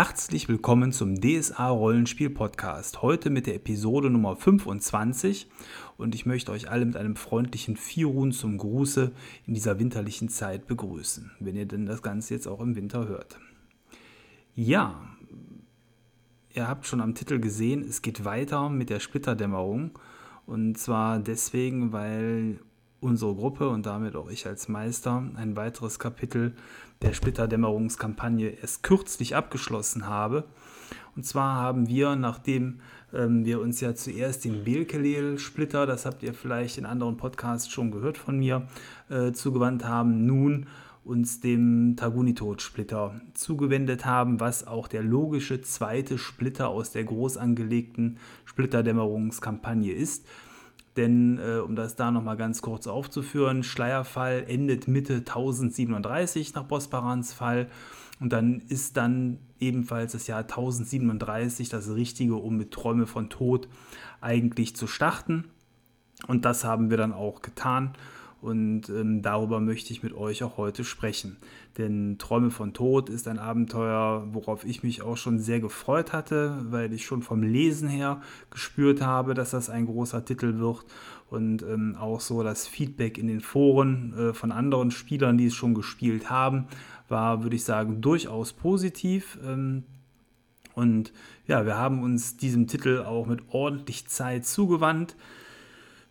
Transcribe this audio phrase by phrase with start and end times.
[0.00, 3.02] Herzlich willkommen zum DSA Rollenspiel Podcast.
[3.02, 5.50] Heute mit der Episode Nummer 25
[5.96, 9.10] und ich möchte euch alle mit einem freundlichen Firun zum Gruße
[9.44, 13.40] in dieser winterlichen Zeit begrüßen, wenn ihr denn das Ganze jetzt auch im Winter hört.
[14.54, 15.02] Ja,
[16.54, 19.98] ihr habt schon am Titel gesehen, es geht weiter mit der Splitterdämmerung
[20.46, 22.60] und zwar deswegen, weil
[23.00, 26.54] unsere Gruppe und damit auch ich als Meister ein weiteres Kapitel
[27.02, 30.44] der Splitterdämmerungskampagne erst kürzlich abgeschlossen habe.
[31.14, 32.80] Und zwar haben wir, nachdem
[33.12, 37.90] ähm, wir uns ja zuerst den Belkelel-Splitter, das habt ihr vielleicht in anderen Podcasts schon
[37.90, 38.68] gehört von mir,
[39.10, 40.66] äh, zugewandt haben, nun
[41.04, 48.18] uns dem Tagunitot-Splitter zugewendet haben, was auch der logische zweite Splitter aus der groß angelegten
[48.44, 50.26] Splitterdämmerungskampagne ist.
[50.98, 57.32] Denn äh, um das da nochmal ganz kurz aufzuführen, Schleierfall endet Mitte 1037 nach Bosparans
[57.32, 57.68] Fall.
[58.18, 63.68] Und dann ist dann ebenfalls das Jahr 1037 das Richtige, um mit Träume von Tod
[64.20, 65.44] eigentlich zu starten.
[66.26, 67.94] Und das haben wir dann auch getan.
[68.40, 71.38] Und ähm, darüber möchte ich mit euch auch heute sprechen.
[71.76, 76.58] Denn Träume von Tod ist ein Abenteuer, worauf ich mich auch schon sehr gefreut hatte,
[76.70, 80.84] weil ich schon vom Lesen her gespürt habe, dass das ein großer Titel wird.
[81.30, 85.54] Und ähm, auch so das Feedback in den Foren äh, von anderen Spielern, die es
[85.54, 86.68] schon gespielt haben,
[87.08, 89.38] war, würde ich sagen, durchaus positiv.
[89.44, 89.82] Ähm,
[90.74, 91.12] und
[91.48, 95.16] ja, wir haben uns diesem Titel auch mit ordentlich Zeit zugewandt.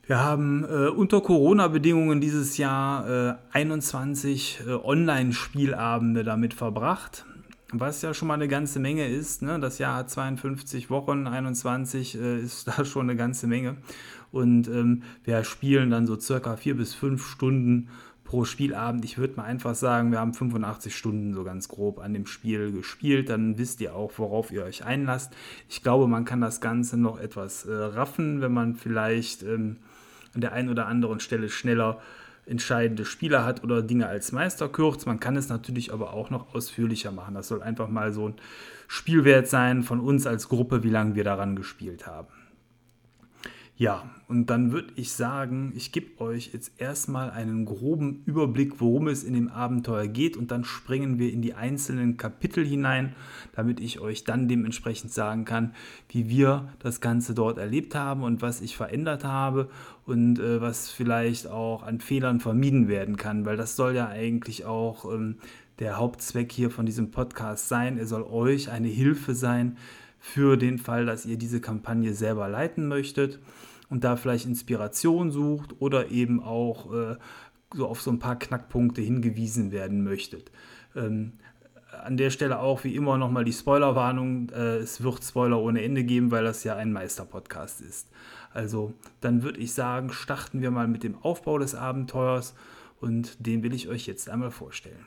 [0.07, 7.25] Wir haben äh, unter Corona-Bedingungen dieses Jahr äh, 21 äh, Online-Spielabende damit verbracht,
[7.73, 9.41] was ja schon mal eine ganze Menge ist.
[9.41, 9.59] Ne?
[9.59, 13.75] Das Jahr hat 52 Wochen, 21 äh, ist da schon eine ganze Menge.
[14.31, 17.89] Und ähm, wir spielen dann so circa vier bis fünf Stunden
[18.23, 19.03] pro Spielabend.
[19.03, 22.71] Ich würde mal einfach sagen, wir haben 85 Stunden so ganz grob an dem Spiel
[22.71, 23.27] gespielt.
[23.27, 25.33] Dann wisst ihr auch, worauf ihr euch einlasst.
[25.67, 29.77] Ich glaube, man kann das Ganze noch etwas äh, raffen, wenn man vielleicht ähm,
[30.37, 31.99] an der einen oder anderen Stelle schneller
[32.45, 35.07] entscheidende Spieler hat oder Dinge als Meister kürzt.
[35.07, 37.33] Man kann es natürlich aber auch noch ausführlicher machen.
[37.33, 38.35] Das soll einfach mal so ein
[38.87, 42.27] Spielwert sein von uns als Gruppe, wie lange wir daran gespielt haben.
[43.79, 49.07] Ja, und dann würde ich sagen, ich gebe euch jetzt erstmal einen groben Überblick, worum
[49.07, 53.13] es in dem Abenteuer geht und dann springen wir in die einzelnen Kapitel hinein,
[53.51, 55.75] damit ich euch dann dementsprechend sagen kann,
[56.09, 59.69] wie wir das Ganze dort erlebt haben und was ich verändert habe
[60.07, 64.65] und äh, was vielleicht auch an Fehlern vermieden werden kann, weil das soll ja eigentlich
[64.65, 65.35] auch ähm,
[65.79, 67.97] der Hauptzweck hier von diesem Podcast sein.
[67.97, 69.77] Er soll euch eine Hilfe sein
[70.17, 73.39] für den Fall, dass ihr diese Kampagne selber leiten möchtet
[73.89, 77.17] und da vielleicht Inspiration sucht oder eben auch äh,
[77.73, 80.51] so auf so ein paar Knackpunkte hingewiesen werden möchtet.
[80.95, 81.33] Ähm,
[82.03, 84.49] an der Stelle auch wie immer nochmal die Spoilerwarnung.
[84.51, 88.07] Äh, es wird Spoiler ohne Ende geben, weil das ja ein Meister-Podcast ist.
[88.57, 92.55] Also dann würde ich sagen, starten wir mal mit dem Aufbau des Abenteuers
[92.99, 95.05] und den will ich euch jetzt einmal vorstellen.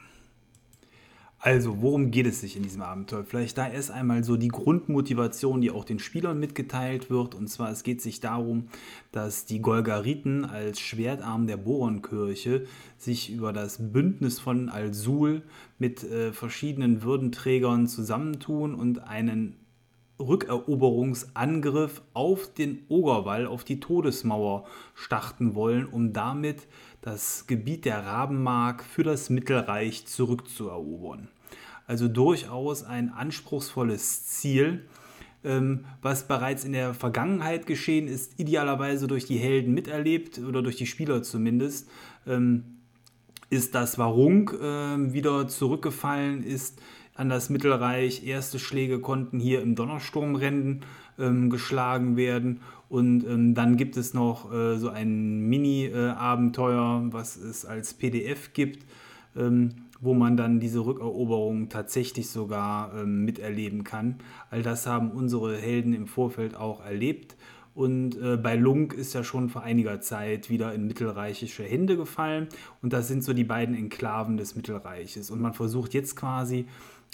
[1.42, 3.24] Also, worum geht es sich in diesem Abenteuer?
[3.24, 7.34] Vielleicht da erst einmal so die Grundmotivation, die auch den Spielern mitgeteilt wird.
[7.34, 8.68] Und zwar, es geht sich darum,
[9.10, 12.66] dass die Golgariten als Schwertarm der Boronkirche
[12.98, 15.42] sich über das Bündnis von Al-Sul
[15.78, 19.56] mit äh, verschiedenen Würdenträgern zusammentun und einen
[20.20, 26.68] Rückeroberungsangriff auf den Ogerwall, auf die Todesmauer starten wollen, um damit
[27.00, 31.28] das Gebiet der Rabenmark für das Mittelreich zurückzuerobern.
[31.86, 34.84] Also durchaus ein anspruchsvolles Ziel,
[35.42, 40.76] ähm, was bereits in der Vergangenheit geschehen ist, idealerweise durch die Helden miterlebt oder durch
[40.76, 41.88] die Spieler zumindest,
[42.26, 42.76] ähm,
[43.48, 46.80] ist, dass Warung ähm, wieder zurückgefallen ist
[47.20, 48.26] an das Mittelreich.
[48.26, 50.80] Erste Schläge konnten hier im Donnersturmrennen
[51.18, 52.60] ähm, geschlagen werden.
[52.88, 58.54] Und ähm, dann gibt es noch äh, so ein Mini-Abenteuer, äh, was es als PDF
[58.54, 58.86] gibt,
[59.36, 59.68] ähm,
[60.00, 64.16] wo man dann diese Rückeroberung tatsächlich sogar ähm, miterleben kann.
[64.50, 67.36] All das haben unsere Helden im Vorfeld auch erlebt.
[67.74, 72.48] Und äh, bei Lunk ist ja schon vor einiger Zeit wieder in mittelreichische Hände gefallen.
[72.82, 75.30] Und das sind so die beiden Enklaven des Mittelreiches.
[75.30, 76.66] Und man versucht jetzt quasi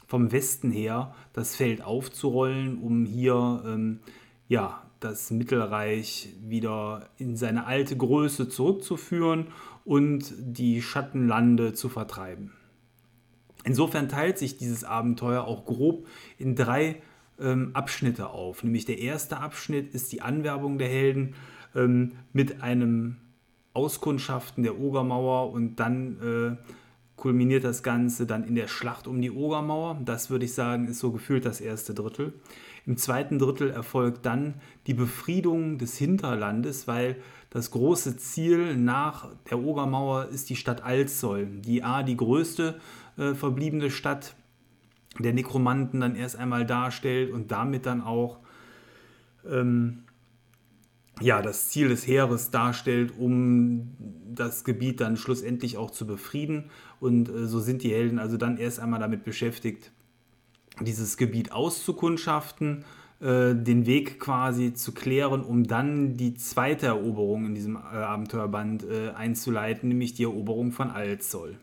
[0.06, 4.00] vom Westen her das Feld aufzurollen, um hier ähm,
[4.48, 9.48] ja, das Mittelreich wieder in seine alte Größe zurückzuführen
[9.84, 12.52] und die Schattenlande zu vertreiben.
[13.64, 16.06] Insofern teilt sich dieses Abenteuer auch grob
[16.38, 17.02] in drei
[17.40, 18.62] ähm, Abschnitte auf.
[18.62, 21.34] Nämlich der erste Abschnitt ist die Anwerbung der Helden
[21.74, 23.16] ähm, mit einem
[23.74, 26.70] Auskundschaften der Ogermauer und dann äh,
[27.16, 30.00] kulminiert das Ganze dann in der Schlacht um die Ogermauer.
[30.04, 32.34] Das würde ich sagen, ist so gefühlt das erste Drittel.
[32.86, 34.54] Im zweiten Drittel erfolgt dann
[34.86, 37.16] die Befriedung des Hinterlandes, weil
[37.50, 42.78] das große Ziel nach der Ogermauer ist die Stadt Alzoll, die A, die größte
[43.16, 44.36] äh, verbliebene Stadt
[45.18, 48.38] der Nekromanten dann erst einmal darstellt und damit dann auch
[49.50, 50.02] ähm,
[51.20, 53.96] ja, das Ziel des Heeres darstellt, um
[54.34, 56.70] das Gebiet dann schlussendlich auch zu befrieden.
[57.00, 59.92] Und äh, so sind die Helden also dann erst einmal damit beschäftigt,
[60.80, 62.84] dieses Gebiet auszukundschaften,
[63.20, 68.84] äh, den Weg quasi zu klären, um dann die zweite Eroberung in diesem äh, Abenteuerband
[68.84, 71.56] äh, einzuleiten, nämlich die Eroberung von Alzoll.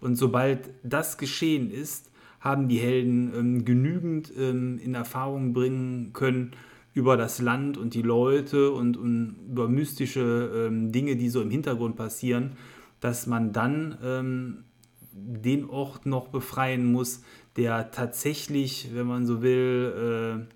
[0.00, 2.10] Und sobald das geschehen ist,
[2.40, 6.52] haben die Helden ähm, genügend ähm, in Erfahrung bringen können,
[6.92, 11.50] über das Land und die Leute und, und über mystische ähm, Dinge, die so im
[11.50, 12.52] Hintergrund passieren,
[13.00, 14.64] dass man dann ähm,
[15.12, 17.22] den Ort noch befreien muss,
[17.56, 20.46] der tatsächlich, wenn man so will,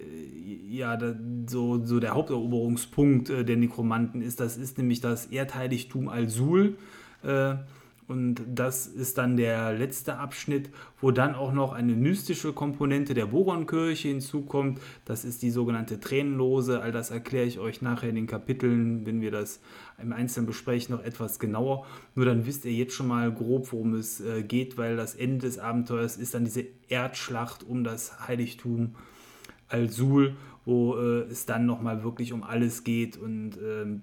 [0.00, 0.98] äh, äh ja,
[1.46, 4.40] so, so der Haupteroberungspunkt äh, der Nekromanten ist.
[4.40, 6.76] Das ist nämlich das Erdheiligtum Al-Sul.
[8.12, 10.68] Und das ist dann der letzte Abschnitt,
[11.00, 14.82] wo dann auch noch eine mystische Komponente der Boronkirche hinzukommt.
[15.06, 16.82] Das ist die sogenannte Tränenlose.
[16.82, 19.60] All das erkläre ich euch nachher in den Kapiteln, wenn wir das
[19.96, 21.86] im Einzelnen besprechen, noch etwas genauer.
[22.14, 25.46] Nur dann wisst ihr jetzt schon mal grob, worum es äh, geht, weil das Ende
[25.46, 28.94] des Abenteuers ist dann diese Erdschlacht um das Heiligtum
[29.68, 30.36] Al-Sul,
[30.66, 34.02] wo äh, es dann nochmal wirklich um alles geht und ähm,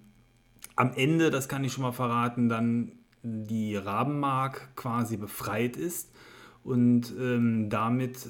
[0.75, 2.94] am Ende, das kann ich schon mal verraten, dann
[3.24, 6.13] die Rabenmark quasi befreit ist
[6.63, 8.30] und ähm, damit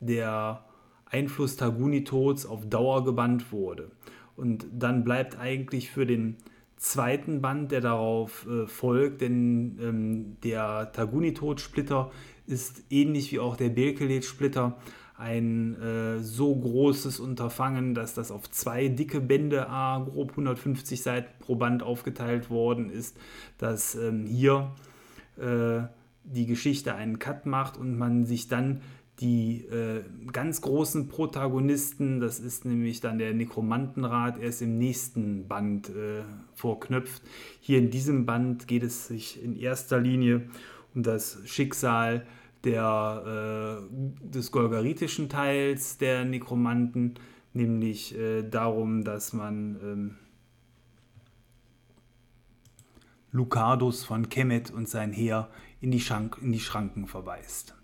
[0.00, 0.64] der
[1.06, 3.90] Einfluss Tagunitods auf Dauer gebannt wurde.
[4.36, 6.36] Und dann bleibt eigentlich für den
[6.76, 12.10] zweiten Band, der darauf äh, folgt, denn ähm, der Tagunitod-Splitter
[12.46, 14.76] ist ähnlich wie auch der Belkelet-Splitter
[15.18, 21.32] ein äh, so großes Unterfangen, dass das auf zwei dicke Bände, a grob 150 Seiten
[21.40, 23.16] pro Band aufgeteilt worden ist,
[23.56, 24.72] dass ähm, hier
[25.38, 25.84] äh,
[26.24, 28.82] die Geschichte einen Cut macht und man sich dann
[29.20, 35.88] die äh, ganz großen Protagonisten, das ist nämlich dann der Nekromantenrat, erst im nächsten Band
[35.88, 36.22] äh,
[36.54, 37.22] vorknöpft.
[37.60, 40.42] Hier in diesem Band geht es sich in erster Linie
[40.94, 42.26] um das Schicksal
[42.66, 47.14] der, äh, des golgaritischen Teils der Nekromanten,
[47.52, 50.16] nämlich äh, darum, dass man ähm,
[53.30, 55.48] Lucardus von Kemet und sein Heer
[55.80, 57.75] in die, Schank, in die Schranken verweist.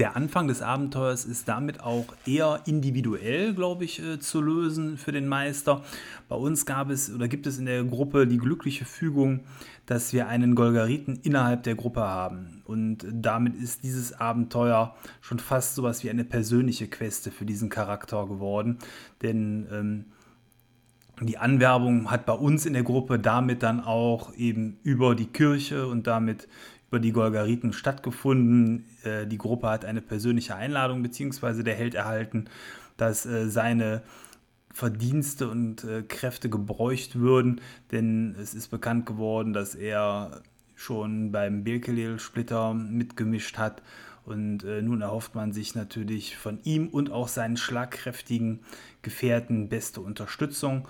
[0.00, 5.12] Der Anfang des Abenteuers ist damit auch eher individuell, glaube ich, äh, zu lösen für
[5.12, 5.82] den Meister.
[6.26, 9.40] Bei uns gab es oder gibt es in der Gruppe die glückliche Fügung,
[9.84, 12.62] dass wir einen Golgariten innerhalb der Gruppe haben.
[12.64, 18.26] Und damit ist dieses Abenteuer schon fast sowas wie eine persönliche Queste für diesen Charakter
[18.26, 18.78] geworden.
[19.20, 20.04] Denn ähm,
[21.20, 25.86] die Anwerbung hat bei uns in der Gruppe damit dann auch eben über die Kirche
[25.88, 26.48] und damit
[26.90, 28.84] über die Golgariten stattgefunden.
[29.04, 31.62] Äh, die Gruppe hat eine persönliche Einladung bzw.
[31.62, 32.46] der Held erhalten,
[32.96, 34.02] dass äh, seine
[34.72, 40.42] Verdienste und äh, Kräfte gebräucht würden, denn es ist bekannt geworden, dass er
[40.76, 43.82] schon beim Birkelel-Splitter mitgemischt hat
[44.24, 48.60] und äh, nun erhofft man sich natürlich von ihm und auch seinen schlagkräftigen
[49.02, 50.86] Gefährten beste Unterstützung.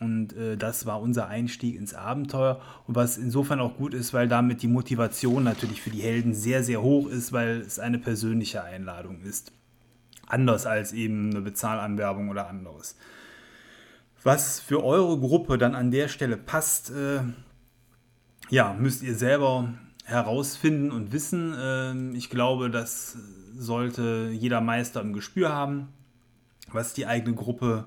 [0.00, 2.60] Und äh, das war unser Einstieg ins Abenteuer.
[2.86, 6.62] Und was insofern auch gut ist, weil damit die Motivation natürlich für die Helden sehr,
[6.62, 9.52] sehr hoch ist, weil es eine persönliche Einladung ist.
[10.26, 12.96] Anders als eben eine Bezahlanwerbung oder anderes.
[14.22, 17.20] Was für eure Gruppe dann an der Stelle passt, äh,
[18.50, 19.74] ja, müsst ihr selber
[20.04, 21.54] herausfinden und wissen.
[21.54, 23.16] Äh, ich glaube, das
[23.56, 25.88] sollte jeder Meister im Gespür haben,
[26.72, 27.86] was die eigene Gruppe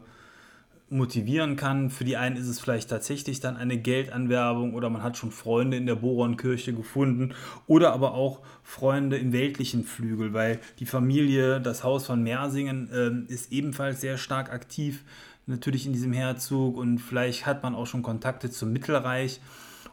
[0.91, 1.89] motivieren kann.
[1.89, 5.77] Für die einen ist es vielleicht tatsächlich dann eine Geldanwerbung oder man hat schon Freunde
[5.77, 7.33] in der Boronkirche gefunden
[7.65, 13.33] oder aber auch Freunde im weltlichen Flügel, weil die Familie, das Haus von Mersingen äh,
[13.33, 15.03] ist ebenfalls sehr stark aktiv
[15.47, 19.39] natürlich in diesem Herzog und vielleicht hat man auch schon Kontakte zum Mittelreich.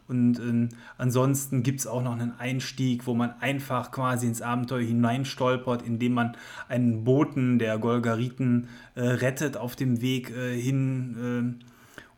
[0.09, 4.83] Und ähm, ansonsten gibt es auch noch einen Einstieg, wo man einfach quasi ins Abenteuer
[4.83, 6.37] hineinstolpert, indem man
[6.69, 11.65] einen Boten der Golgariten äh, rettet auf dem Weg äh, hin äh,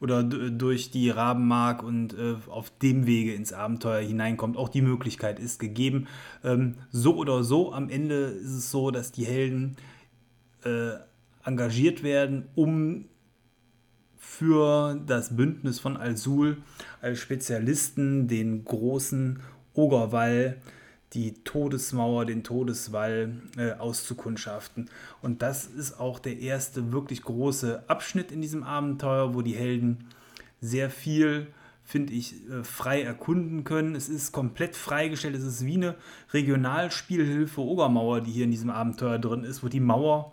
[0.00, 4.56] oder durch die Rabenmark und äh, auf dem Wege ins Abenteuer hineinkommt.
[4.56, 6.06] Auch die Möglichkeit ist gegeben.
[6.42, 9.76] Ähm, so oder so, am Ende ist es so, dass die Helden
[10.64, 10.92] äh,
[11.44, 13.06] engagiert werden, um
[14.30, 16.58] für das Bündnis von Al-Sul
[17.02, 19.40] als Spezialisten den großen
[19.74, 20.56] Ogerwall,
[21.14, 24.88] die Todesmauer, den Todeswall äh, auszukundschaften.
[25.20, 30.06] Und das ist auch der erste wirklich große Abschnitt in diesem Abenteuer, wo die Helden
[30.60, 31.48] sehr viel
[31.82, 33.96] finde ich, äh, frei erkunden können.
[33.96, 35.34] Es ist komplett freigestellt.
[35.34, 35.96] Es ist wie eine
[36.32, 40.32] Regionalspielhilfe Obermauer, die hier in diesem Abenteuer drin ist, wo die Mauer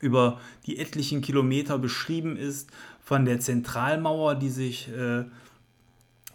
[0.00, 2.70] über die etlichen Kilometer beschrieben ist,
[3.10, 5.24] von der Zentralmauer, die sich äh,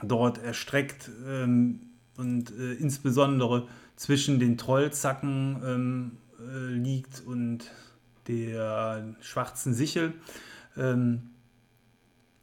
[0.03, 1.79] dort erstreckt ähm,
[2.17, 7.71] und äh, insbesondere zwischen den Trollzacken ähm, äh, liegt und
[8.27, 10.15] der schwarzen Sichel.
[10.75, 11.29] Ähm,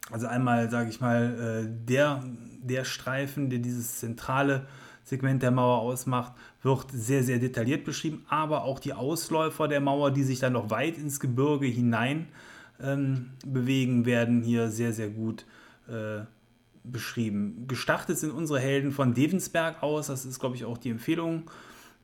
[0.09, 2.23] also einmal, sage ich mal, äh, der,
[2.59, 4.65] der Streifen, der dieses zentrale
[5.03, 10.09] Segment der Mauer ausmacht, wird sehr, sehr detailliert beschrieben, aber auch die Ausläufer der Mauer,
[10.09, 12.29] die sich dann noch weit ins Gebirge hinein
[12.81, 15.45] ähm, bewegen, werden hier sehr, sehr gut
[15.87, 16.21] äh,
[16.83, 17.65] beschrieben.
[17.67, 21.43] Gestartet sind unsere Helden von Devensberg aus, das ist, glaube ich, auch die Empfehlung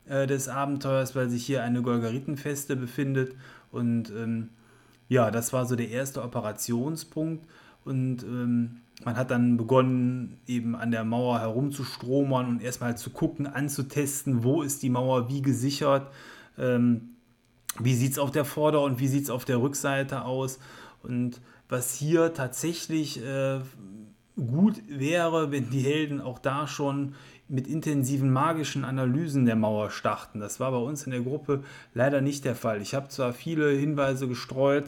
[0.06, 3.34] äh, des Abenteuers, weil sich hier eine Golgaritenfeste befindet.
[3.70, 4.48] Und ähm,
[5.08, 7.46] ja, das war so der erste Operationspunkt.
[7.84, 13.46] Und ähm, man hat dann begonnen, eben an der Mauer herumzustromern und erstmal zu gucken,
[13.46, 16.12] anzutesten, wo ist die Mauer wie gesichert,
[16.58, 17.16] ähm,
[17.82, 20.58] wie sieht es auf der Vorder- und wie sieht es auf der Rückseite aus.
[21.02, 23.60] Und was hier tatsächlich äh,
[24.36, 27.14] gut wäre, wenn die Helden auch da schon
[27.48, 30.38] mit intensiven magischen Analysen der Mauer starten.
[30.38, 32.80] Das war bei uns in der Gruppe leider nicht der Fall.
[32.80, 34.84] Ich habe zwar viele Hinweise gestreut,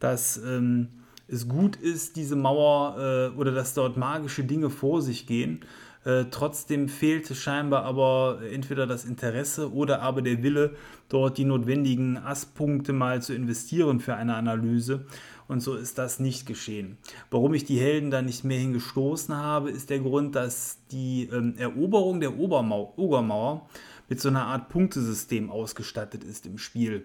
[0.00, 0.88] dass ähm,
[1.28, 5.60] es gut ist, diese Mauer äh, oder dass dort magische Dinge vor sich gehen.
[6.06, 10.76] Äh, trotzdem fehlte scheinbar aber entweder das Interesse oder aber der Wille,
[11.08, 15.04] dort die notwendigen Asspunkte mal zu investieren für eine Analyse.
[15.48, 16.96] Und so ist das nicht geschehen.
[17.30, 21.54] Warum ich die Helden da nicht mehr hingestoßen habe, ist der Grund, dass die ähm,
[21.58, 23.68] Eroberung der Obermauer, Obermauer
[24.08, 27.04] mit so einer Art Punktesystem ausgestattet ist im Spiel.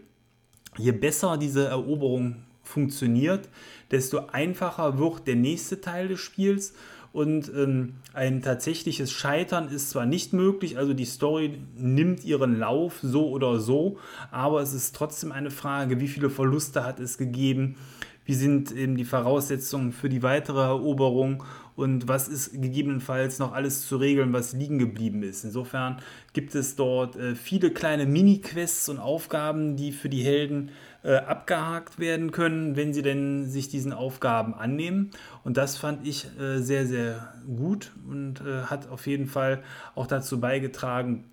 [0.77, 3.49] Je besser diese Eroberung funktioniert,
[3.89, 6.73] desto einfacher wird der nächste Teil des Spiels.
[7.13, 12.99] Und ähm, ein tatsächliches Scheitern ist zwar nicht möglich, also die Story nimmt ihren Lauf
[13.01, 13.97] so oder so,
[14.31, 17.75] aber es ist trotzdem eine Frage, wie viele Verluste hat es gegeben,
[18.23, 21.43] wie sind eben die Voraussetzungen für die weitere Eroberung
[21.81, 25.43] und was ist gegebenenfalls noch alles zu regeln, was liegen geblieben ist.
[25.43, 25.97] Insofern
[26.33, 30.69] gibt es dort äh, viele kleine Mini-Quests und Aufgaben, die für die Helden
[31.03, 35.09] äh, abgehakt werden können, wenn sie denn sich diesen Aufgaben annehmen.
[35.43, 39.63] Und das fand ich äh, sehr, sehr gut und äh, hat auf jeden Fall
[39.95, 41.25] auch dazu beigetragen,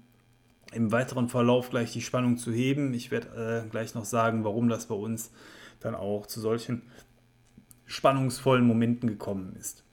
[0.72, 2.92] im weiteren Verlauf gleich die Spannung zu heben.
[2.94, 5.30] Ich werde äh, gleich noch sagen, warum das bei uns
[5.80, 6.82] dann auch zu solchen
[7.86, 9.84] spannungsvollen Momenten gekommen ist.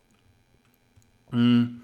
[1.32, 1.82] Hm.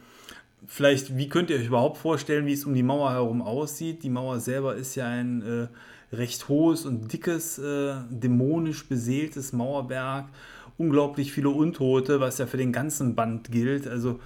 [0.67, 4.03] Vielleicht, wie könnt ihr euch überhaupt vorstellen, wie es um die Mauer herum aussieht?
[4.03, 10.29] Die Mauer selber ist ja ein äh, recht hohes und dickes, äh, dämonisch beseeltes Mauerwerk.
[10.77, 13.87] Unglaublich viele Untote, was ja für den ganzen Band gilt.
[13.87, 14.19] Also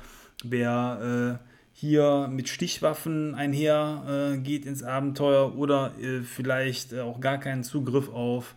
[0.43, 7.38] wer äh, hier mit Stichwaffen einher äh, geht ins Abenteuer oder äh, vielleicht auch gar
[7.38, 8.55] keinen Zugriff auf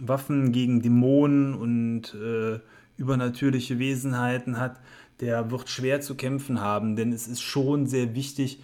[0.00, 2.60] Waffen gegen Dämonen und äh,
[2.98, 4.80] übernatürliche Wesenheiten hat,
[5.20, 8.60] der wird schwer zu kämpfen haben, denn es ist schon sehr wichtig,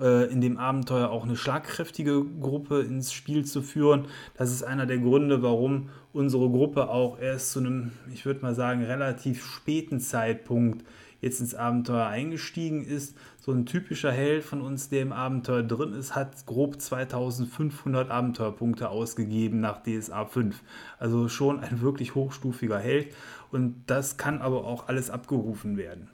[0.00, 4.06] äh, in dem Abenteuer auch eine schlagkräftige Gruppe ins Spiel zu führen.
[4.34, 8.54] Das ist einer der Gründe, warum unsere Gruppe auch erst zu einem, ich würde mal
[8.54, 10.84] sagen, relativ späten Zeitpunkt
[11.22, 13.16] jetzt ins Abenteuer eingestiegen ist.
[13.40, 18.88] So ein typischer Held von uns, der im Abenteuer drin ist, hat grob 2500 Abenteuerpunkte
[18.88, 20.60] ausgegeben nach DSA 5.
[20.98, 23.14] Also schon ein wirklich hochstufiger Held.
[23.52, 26.08] Und das kann aber auch alles abgerufen werden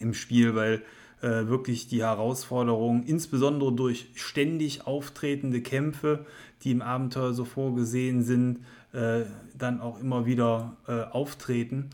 [0.00, 0.82] im Spiel, weil
[1.22, 6.26] äh, wirklich die Herausforderung, insbesondere durch ständig auftretende Kämpfe,
[6.62, 8.58] die im Abenteuer so vorgesehen sind,
[8.92, 9.22] äh,
[9.56, 11.90] dann auch immer wieder äh, auftreten.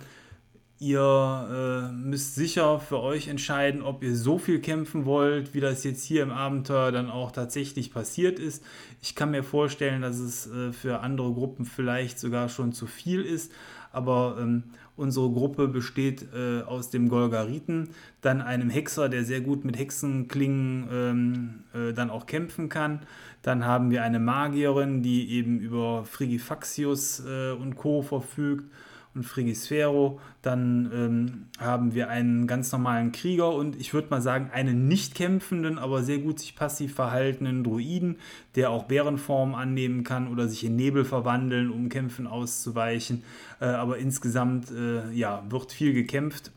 [0.79, 5.85] Ihr äh, müsst sicher für euch entscheiden, ob ihr so viel kämpfen wollt, wie das
[5.85, 8.63] jetzt hier im Abenteuer dann auch tatsächlich passiert ist.
[9.01, 13.23] Ich kann mir vorstellen, dass es äh, für andere Gruppen vielleicht sogar schon zu viel
[13.23, 13.53] ist,
[13.95, 14.65] aber ähm,
[14.97, 20.89] unsere Gruppe besteht äh, aus dem Golgariten, dann einem Hexer, der sehr gut mit Hexenklingen
[20.93, 23.01] ähm, äh, dann auch kämpfen kann.
[23.43, 28.03] Dann haben wir eine Magierin, die eben über Frigifaxius äh, und Co.
[28.03, 28.71] verfügt.
[29.15, 30.21] Und Frigisphero.
[30.43, 35.15] Dann ähm, haben wir einen ganz normalen Krieger und ich würde mal sagen, einen nicht
[35.15, 38.17] kämpfenden, aber sehr gut sich passiv verhaltenen Druiden,
[38.55, 43.23] der auch Bärenform annehmen kann oder sich in Nebel verwandeln, um Kämpfen auszuweichen.
[43.61, 46.53] Äh, aber insgesamt äh, ja, wird viel gekämpft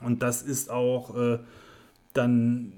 [0.00, 1.38] und das ist auch äh,
[2.12, 2.72] dann,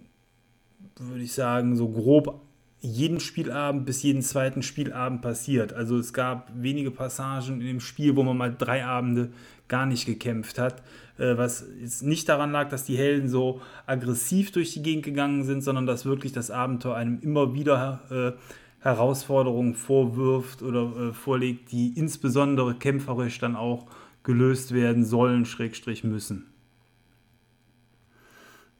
[0.97, 2.41] würde ich sagen, so grob
[2.83, 5.73] jeden Spielabend bis jeden zweiten Spielabend passiert.
[5.73, 9.31] Also es gab wenige Passagen in dem Spiel, wo man mal drei Abende
[9.69, 10.83] gar nicht gekämpft hat,
[11.17, 15.45] äh, was jetzt nicht daran lag, dass die Helden so aggressiv durch die Gegend gegangen
[15.45, 21.71] sind, sondern dass wirklich das Abenteuer einem immer wieder äh, Herausforderungen vorwirft oder äh, vorlegt,
[21.71, 23.87] die insbesondere kämpferisch dann auch
[24.25, 26.53] gelöst werden sollen, Schrägstrich müssen.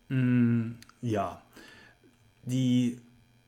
[0.09, 1.41] Mm, ja,
[2.45, 2.99] die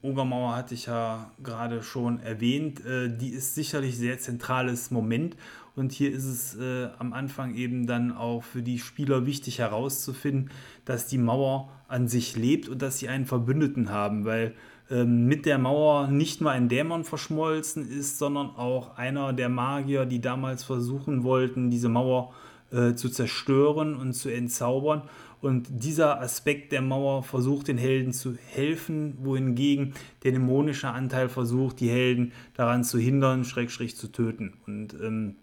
[0.05, 2.85] Ogermauer hatte ich ja gerade schon erwähnt.
[2.85, 5.37] Äh, die ist sicherlich sehr zentrales Moment
[5.77, 10.51] und hier ist es äh, am Anfang eben dann auch für die Spieler wichtig herauszufinden,
[10.85, 14.55] dass die Mauer an sich lebt und dass sie einen Verbündeten haben, weil
[14.91, 20.05] ähm, mit der Mauer nicht nur ein Dämon verschmolzen ist, sondern auch einer der Magier,
[20.05, 22.35] die damals versuchen wollten, diese Mauer
[22.71, 25.03] äh, zu zerstören und zu entzaubern.
[25.45, 31.81] Und dieser Aspekt der Mauer versucht den Helden zu helfen, wohingegen der dämonische Anteil versucht,
[31.81, 34.55] die Helden daran zu hindern, Schrägstrich zu töten.
[34.67, 35.37] Und ähm,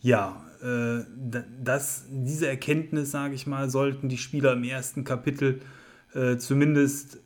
[0.00, 1.02] ja, äh,
[1.64, 5.60] das, diese Erkenntnis, sage ich mal, sollten die Spieler im ersten Kapitel
[6.14, 7.18] äh, zumindest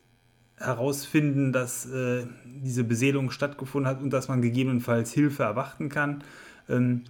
[0.57, 6.25] herausfinden, dass äh, diese Beseelung stattgefunden hat und dass man gegebenenfalls Hilfe erwarten kann.
[6.71, 7.03] Ähm,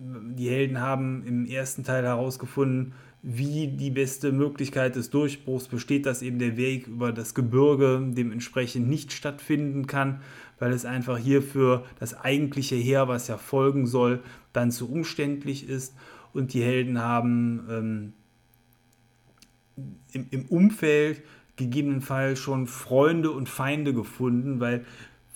[0.00, 6.22] die Helden haben im ersten Teil herausgefunden, wie die beste Möglichkeit des Durchbruchs besteht, dass
[6.22, 10.20] eben der Weg über das Gebirge dementsprechend nicht stattfinden kann,
[10.58, 14.20] weil es einfach hier für das eigentliche Heer, was ja folgen soll,
[14.52, 15.94] dann zu umständlich ist.
[16.32, 18.12] Und die Helden haben ähm,
[20.12, 21.22] im, im Umfeld
[21.56, 24.84] gegebenenfalls schon Freunde und Feinde gefunden, weil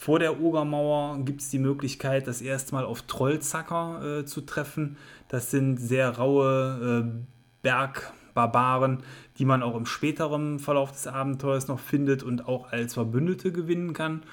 [0.02, 4.96] vor der Ogermauer gibt es die Möglichkeit, das erste Mal auf Trollzacker äh, zu treffen.
[5.28, 7.24] Das sind sehr raue äh,
[7.62, 9.04] Bergbarbaren,
[9.38, 13.92] die man auch im späteren Verlauf des Abenteuers noch findet und auch als Verbündete gewinnen
[13.92, 14.24] kann.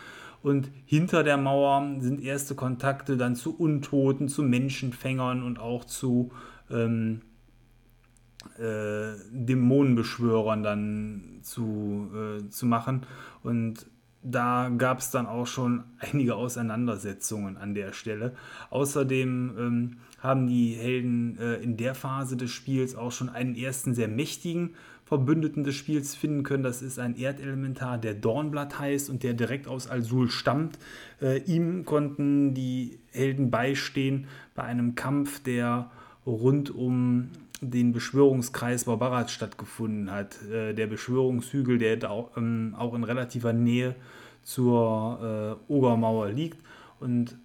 [0.41, 6.31] Und hinter der Mauer sind erste Kontakte dann zu Untoten, zu Menschenfängern und auch zu
[6.71, 7.21] ähm,
[8.57, 13.05] äh, Dämonenbeschwörern dann zu, äh, zu machen.
[13.43, 13.85] Und
[14.21, 18.35] da gab es dann auch schon einige Auseinandersetzungen an der Stelle.
[18.69, 23.93] Außerdem ähm, haben die Helden äh, in der Phase des Spiels auch schon einen ersten
[23.93, 26.63] sehr mächtigen Verbündeten des Spiels finden können.
[26.63, 30.77] Das ist ein Erdelementar, der Dornblatt heißt und der direkt aus Alsul stammt.
[31.21, 35.89] Äh, ihm konnten die Helden beistehen bei einem Kampf, der
[36.25, 37.29] rund um
[37.61, 40.41] den Beschwörungskreis Barbarat stattgefunden hat.
[40.43, 43.95] Äh, der Beschwörungshügel, der auch, ähm, auch in relativer Nähe
[44.43, 46.63] zur äh, Ogermauer liegt.
[46.99, 47.37] Und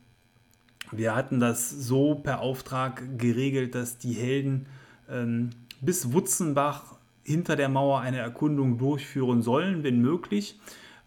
[0.91, 4.67] wir hatten das so per Auftrag geregelt, dass die Helden
[5.11, 5.51] ähm,
[5.81, 10.59] bis Wutzenbach hinter der Mauer eine Erkundung durchführen sollen, wenn möglich.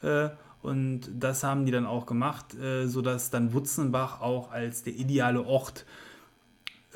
[0.01, 0.29] Äh,
[0.61, 5.45] und das haben die dann auch gemacht, äh, sodass dann Wutzenbach auch als der ideale
[5.45, 5.85] Ort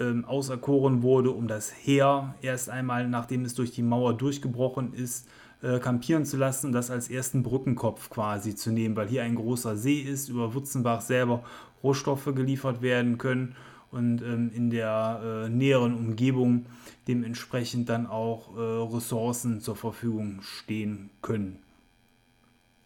[0.02, 5.28] ähm, auserkoren wurde, um das Heer erst einmal, nachdem es durch die Mauer durchgebrochen ist,
[5.62, 9.36] äh, kampieren zu lassen und das als ersten Brückenkopf quasi zu nehmen, weil hier ein
[9.36, 11.44] großer See ist, über Wutzenbach selber
[11.84, 13.56] Rohstoffe geliefert werden können
[13.92, 16.66] und ähm, in der äh, näheren Umgebung
[17.08, 21.60] dementsprechend dann auch äh, Ressourcen zur Verfügung stehen können.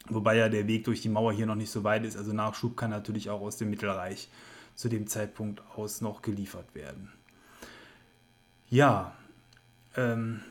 [0.09, 2.75] Wobei ja der Weg durch die Mauer hier noch nicht so weit ist, also Nachschub
[2.77, 4.29] kann natürlich auch aus dem Mittelreich
[4.75, 7.11] zu dem Zeitpunkt aus noch geliefert werden.
[8.69, 9.15] Ja,
[9.95, 10.41] ähm,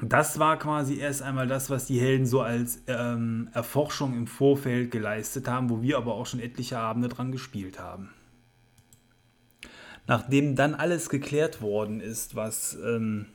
[0.00, 4.90] das war quasi erst einmal das, was die Helden so als ähm, Erforschung im Vorfeld
[4.90, 8.10] geleistet haben, wo wir aber auch schon etliche Abende dran gespielt haben.
[10.08, 13.26] Nachdem dann alles geklärt worden ist, was ähm,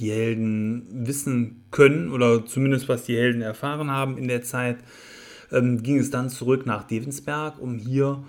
[0.00, 4.78] die Helden wissen können oder zumindest was die Helden erfahren haben in der Zeit,
[5.52, 8.22] ähm, ging es dann zurück nach Devensberg, um hier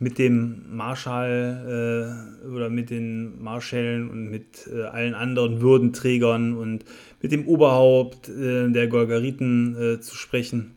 [0.00, 6.84] mit dem Marschall äh, oder mit den Marschällen und mit äh, allen anderen Würdenträgern und
[7.22, 10.72] mit dem Oberhaupt äh, der Golgariten äh, zu sprechen,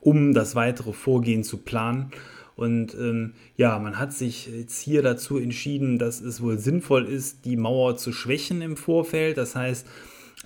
[0.00, 2.10] um das weitere Vorgehen zu planen.
[2.56, 7.44] Und ähm, ja, man hat sich jetzt hier dazu entschieden, dass es wohl sinnvoll ist,
[7.44, 9.38] die Mauer zu schwächen im Vorfeld.
[9.38, 9.86] Das heißt,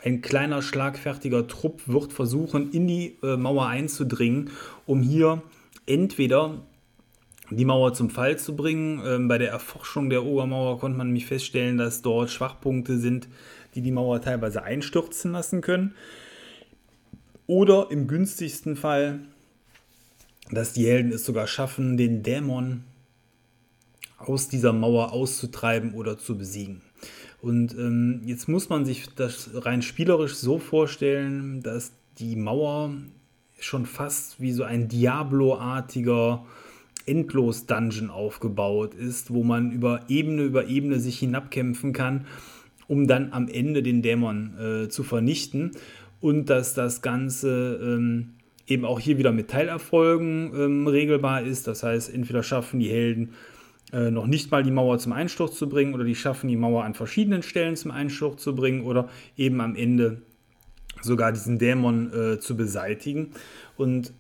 [0.09, 4.51] ein kleiner schlagfertiger Trupp wird versuchen, in die äh, Mauer einzudringen,
[4.87, 5.43] um hier
[5.87, 6.63] entweder
[7.51, 9.03] die Mauer zum Fall zu bringen.
[9.05, 13.29] Ähm, bei der Erforschung der Obermauer konnte man nämlich feststellen, dass dort Schwachpunkte sind,
[13.75, 15.95] die die Mauer teilweise einstürzen lassen können.
[17.47, 19.21] Oder im günstigsten Fall,
[20.51, 22.85] dass die Helden es sogar schaffen, den Dämon
[24.19, 26.83] aus dieser Mauer auszutreiben oder zu besiegen.
[27.41, 32.93] Und ähm, jetzt muss man sich das rein spielerisch so vorstellen, dass die Mauer
[33.61, 36.45] schon fast wie so ein Diablo-artiger
[37.07, 42.27] Endlos-Dungeon aufgebaut ist, wo man über Ebene über Ebene sich hinabkämpfen kann,
[42.87, 45.73] um dann am Ende den Dämon äh, zu vernichten.
[46.21, 48.31] Und dass das Ganze ähm,
[48.67, 51.69] eben auch hier wieder mit Teilerfolgen ähm, regelbar ist.
[51.69, 53.31] Das heißt, entweder schaffen die Helden
[53.93, 56.85] äh, noch nicht mal die Mauer zum Einsturz zu bringen oder die schaffen die Mauer
[56.85, 60.23] an verschiedenen Stellen zum Einsturz zu bringen oder eben am Ende
[61.03, 63.31] sogar diesen Dämon äh, zu beseitigen.
[63.77, 64.13] Und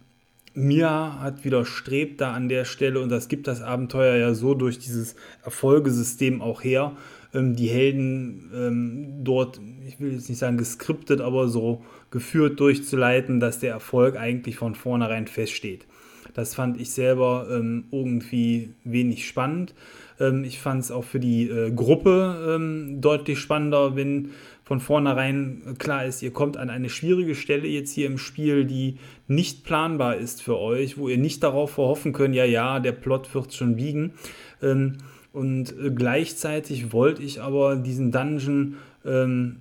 [0.54, 4.78] mir hat widerstrebt da an der Stelle, und das gibt das Abenteuer ja so durch
[4.78, 6.96] dieses Erfolgesystem auch her,
[7.34, 13.38] ähm, die Helden ähm, dort, ich will jetzt nicht sagen geskriptet, aber so geführt durchzuleiten,
[13.38, 15.86] dass der Erfolg eigentlich von vornherein feststeht.
[16.38, 19.74] Das fand ich selber ähm, irgendwie wenig spannend.
[20.20, 24.30] Ähm, ich fand es auch für die äh, Gruppe ähm, deutlich spannender, wenn
[24.62, 28.98] von vornherein klar ist, ihr kommt an eine schwierige Stelle jetzt hier im Spiel, die
[29.26, 33.34] nicht planbar ist für euch, wo ihr nicht darauf verhoffen könnt, ja, ja, der Plot
[33.34, 34.12] wird schon biegen.
[34.62, 34.98] Ähm,
[35.32, 39.56] und äh, gleichzeitig wollte ich aber diesen Dungeon ähm,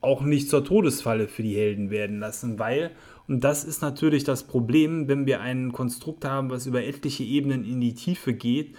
[0.00, 2.92] auch nicht zur Todesfalle für die Helden werden lassen, weil
[3.30, 7.64] und das ist natürlich das Problem, wenn wir ein Konstrukt haben, was über etliche Ebenen
[7.64, 8.74] in die Tiefe geht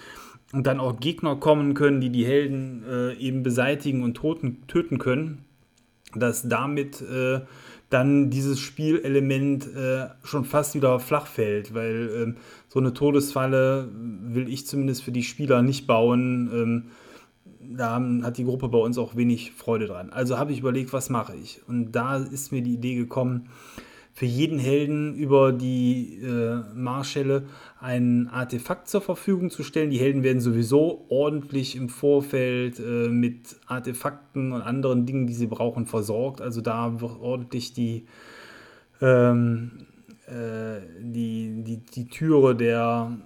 [0.52, 4.98] und dann auch Gegner kommen können, die die Helden äh, eben beseitigen und toten, töten
[4.98, 5.46] können,
[6.14, 7.40] dass damit äh,
[7.90, 12.38] dann dieses Spielelement äh, schon fast wieder flach fällt, weil ähm,
[12.68, 16.52] so eine Todesfalle will ich zumindest für die Spieler nicht bauen.
[16.54, 16.84] Ähm,
[17.78, 20.10] da hat die Gruppe bei uns auch wenig Freude dran.
[20.10, 21.62] Also habe ich überlegt, was mache ich?
[21.70, 23.48] Und da ist mir die Idee gekommen,
[24.22, 27.48] für jeden Helden über die äh, Marschelle
[27.80, 29.90] ein Artefakt zur Verfügung zu stellen.
[29.90, 35.48] Die Helden werden sowieso ordentlich im Vorfeld äh, mit Artefakten und anderen Dingen, die sie
[35.48, 36.40] brauchen, versorgt.
[36.40, 38.06] Also da wird ordentlich die,
[39.02, 39.88] ähm,
[40.28, 43.18] äh, die, die, die Türe der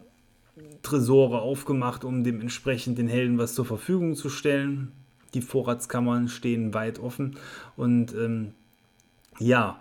[0.81, 4.93] Tresore aufgemacht, um dementsprechend den Helden was zur Verfügung zu stellen.
[5.33, 7.35] Die Vorratskammern stehen weit offen
[7.75, 8.53] und ähm,
[9.39, 9.77] ja,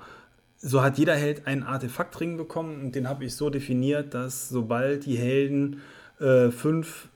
[0.64, 5.04] so hat jeder Held einen Artefaktring bekommen und den habe ich so definiert, dass sobald
[5.04, 5.82] die Helden
[6.18, 7.08] äh, fünf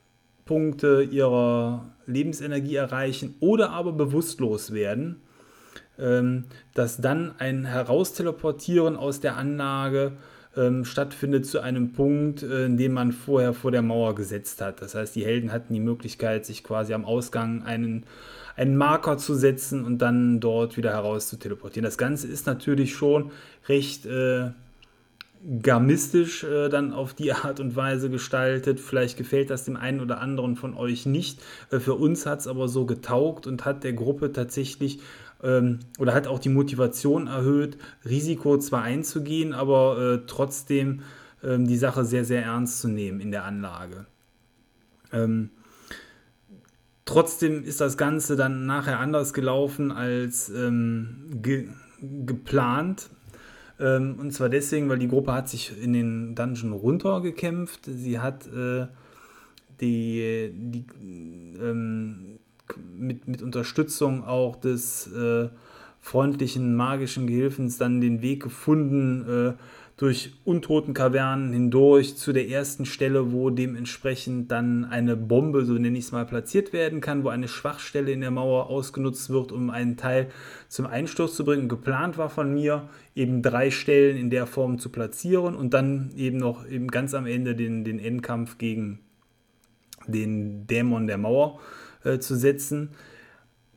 [0.44, 5.22] Punkte ihrer Lebensenergie erreichen oder aber bewusstlos werden,
[5.98, 10.12] ähm, dass dann ein Herausteleportieren aus der Anlage
[10.58, 14.82] ähm, stattfindet zu einem Punkt, äh, in dem man vorher vor der Mauer gesetzt hat.
[14.82, 18.04] Das heißt, die Helden hatten die Möglichkeit, sich quasi am Ausgang einen
[18.56, 21.84] einen Marker zu setzen und dann dort wieder heraus zu teleportieren.
[21.84, 23.30] Das Ganze ist natürlich schon
[23.68, 24.50] recht äh,
[25.62, 28.80] gamistisch äh, dann auf die Art und Weise gestaltet.
[28.80, 31.40] Vielleicht gefällt das dem einen oder anderen von euch nicht.
[31.70, 35.00] Äh, für uns hat es aber so getaugt und hat der Gruppe tatsächlich
[35.42, 41.02] ähm, oder hat auch die Motivation erhöht, Risiko zwar einzugehen, aber äh, trotzdem
[41.42, 44.06] ähm, die Sache sehr, sehr ernst zu nehmen in der Anlage.
[45.12, 45.50] Ähm,
[47.08, 51.68] Trotzdem ist das Ganze dann nachher anders gelaufen als ähm, ge
[52.02, 53.08] geplant.
[53.80, 57.86] Ähm, und zwar deswegen, weil die Gruppe hat sich in den Dungeon runtergekämpft.
[57.86, 58.88] Sie hat äh,
[59.80, 60.84] die, die
[61.58, 62.38] ähm,
[62.76, 65.48] mit, mit Unterstützung auch des äh,
[66.00, 69.52] freundlichen magischen Gehilfens dann den Weg gefunden, äh,
[69.98, 76.04] durch Untotenkavernen hindurch zu der ersten Stelle, wo dementsprechend dann eine Bombe, so nenne ich
[76.04, 79.96] es mal, platziert werden kann, wo eine Schwachstelle in der Mauer ausgenutzt wird, um einen
[79.96, 80.30] Teil
[80.68, 81.68] zum Einsturz zu bringen.
[81.68, 86.38] Geplant war von mir, eben drei Stellen in der Form zu platzieren und dann eben
[86.38, 89.00] noch eben ganz am Ende den, den Endkampf gegen
[90.06, 91.58] den Dämon der Mauer
[92.04, 92.90] äh, zu setzen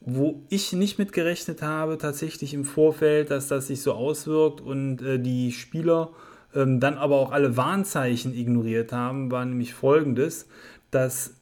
[0.02, 5.02] wo ich nicht mit gerechnet habe, tatsächlich im Vorfeld, dass das sich so auswirkt und
[5.04, 6.10] äh, die Spieler
[6.56, 10.48] ähm, dann aber auch alle Warnzeichen ignoriert haben, war nämlich folgendes,
[10.90, 11.36] dass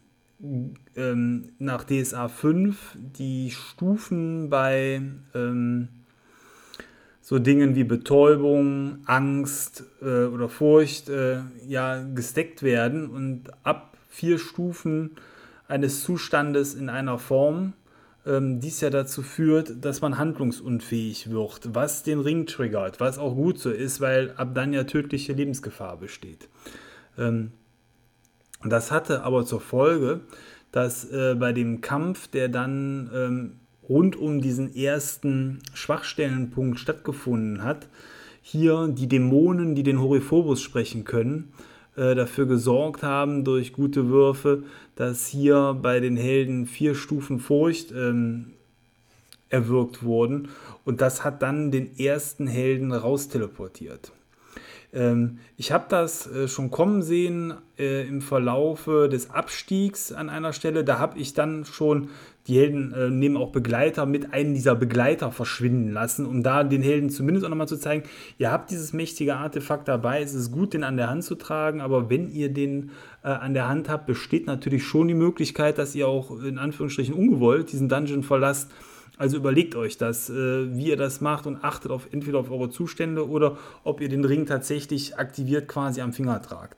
[0.96, 5.02] ähm, nach DSA 5 die Stufen bei
[5.34, 5.88] ähm,
[7.22, 14.38] so Dingen wie Betäubung, Angst äh, oder Furcht äh, ja gesteckt werden und ab vier
[14.38, 15.12] Stufen
[15.69, 17.73] eines Zustandes in einer Form
[18.25, 23.34] ähm, dies ja dazu führt, dass man handlungsunfähig wird, was den Ring triggert, was auch
[23.34, 26.49] gut so ist, weil ab dann ja tödliche Lebensgefahr besteht.
[27.17, 27.51] Ähm,
[28.62, 30.19] Das hatte aber zur Folge,
[30.71, 37.88] dass äh, bei dem Kampf, der dann ähm, rund um diesen ersten Schwachstellenpunkt stattgefunden hat,
[38.41, 41.53] hier die Dämonen, die den Horiphobus sprechen können,
[42.00, 44.64] äh, dafür gesorgt haben durch gute Würfe,
[44.96, 48.54] dass hier bei den Helden vier Stufen Furcht ähm,
[49.50, 50.48] erwirkt wurden
[50.86, 54.14] und das hat dann den ersten Helden rausteleportiert.
[54.94, 60.54] Ähm, ich habe das äh, schon kommen sehen äh, im Verlaufe des Abstiegs an einer
[60.54, 60.84] Stelle.
[60.84, 62.10] Da habe ich dann schon
[62.47, 66.82] die Helden äh, nehmen auch Begleiter mit einem dieser Begleiter verschwinden lassen, um da den
[66.82, 68.04] Helden zumindest auch nochmal zu zeigen,
[68.38, 71.82] ihr habt dieses mächtige Artefakt dabei, es ist gut, den an der Hand zu tragen,
[71.82, 72.91] aber wenn ihr den
[73.23, 77.13] äh, an der Hand habt, besteht natürlich schon die Möglichkeit, dass ihr auch in Anführungsstrichen
[77.13, 78.71] ungewollt diesen Dungeon verlasst
[79.19, 82.69] also überlegt euch das, äh, wie ihr das macht und achtet auf entweder auf eure
[82.69, 86.78] Zustände oder ob ihr den Ring tatsächlich aktiviert quasi am Finger tragt.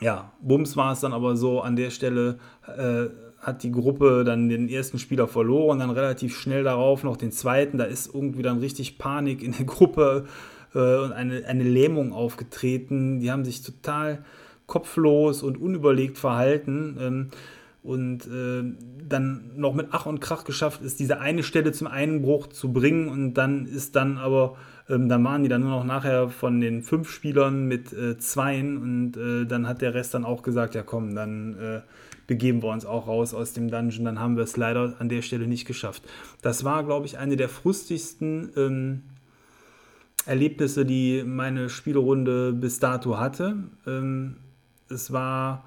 [0.00, 3.06] Ja, Bums war es dann aber so, an der Stelle äh,
[3.40, 7.78] hat die Gruppe dann den ersten Spieler verloren, dann relativ schnell darauf noch den zweiten.
[7.78, 10.26] Da ist irgendwie dann richtig Panik in der Gruppe
[10.74, 13.20] äh, und eine, eine Lähmung aufgetreten.
[13.20, 14.24] Die haben sich total
[14.66, 16.96] kopflos und unüberlegt verhalten.
[17.00, 17.30] Ähm,
[17.82, 18.62] und äh,
[19.08, 23.08] dann noch mit Ach und Krach geschafft ist, diese eine Stelle zum Einbruch zu bringen
[23.08, 24.56] und dann ist dann aber,
[24.88, 28.76] ähm, dann waren die dann nur noch nachher von den fünf Spielern mit äh, zweien
[28.76, 31.80] und äh, dann hat der Rest dann auch gesagt, ja komm, dann äh,
[32.30, 35.20] begeben wir uns auch raus aus dem Dungeon, dann haben wir es leider an der
[35.20, 36.04] Stelle nicht geschafft.
[36.42, 39.02] Das war, glaube ich, eine der frustigsten ähm,
[40.26, 43.56] Erlebnisse, die meine Spielerunde bis dato hatte.
[43.84, 44.36] Ähm,
[44.88, 45.64] es war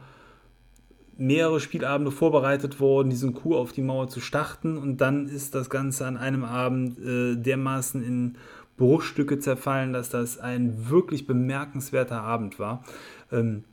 [1.17, 5.69] mehrere Spielabende vorbereitet worden, diesen Coup auf die Mauer zu starten und dann ist das
[5.69, 8.37] Ganze an einem Abend äh, dermaßen in
[8.77, 12.85] Bruchstücke zerfallen, dass das ein wirklich bemerkenswerter Abend war.
[13.33, 13.65] Ähm,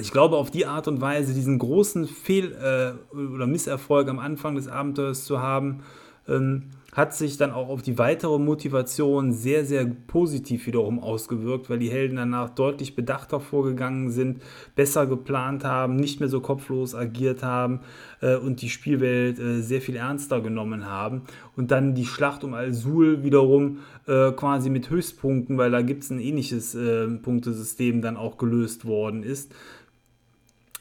[0.00, 4.54] ich glaube, auf die Art und Weise diesen großen Fehl- äh, oder Misserfolg am Anfang
[4.54, 5.82] des Abenteuers zu haben,
[6.28, 11.78] ähm, hat sich dann auch auf die weitere Motivation sehr, sehr positiv wiederum ausgewirkt, weil
[11.78, 14.42] die Helden danach deutlich bedachter vorgegangen sind,
[14.74, 17.80] besser geplant haben, nicht mehr so kopflos agiert haben
[18.20, 21.22] äh, und die Spielwelt äh, sehr viel ernster genommen haben.
[21.56, 26.10] Und dann die Schlacht um Al-Sul wiederum äh, quasi mit Höchstpunkten, weil da gibt es
[26.10, 29.54] ein ähnliches äh, Punktesystem dann auch gelöst worden ist.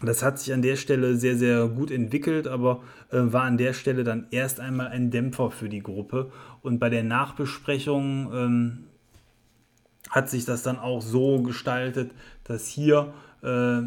[0.02, 3.74] Das hat sich an der Stelle sehr, sehr gut entwickelt, aber äh, war an der
[3.74, 6.32] Stelle dann erst einmal ein Dämpfer für die Gruppe.
[6.62, 8.84] Und bei der Nachbesprechung ähm,
[10.10, 12.12] hat sich das dann auch so gestaltet,
[12.44, 13.82] dass hier, äh,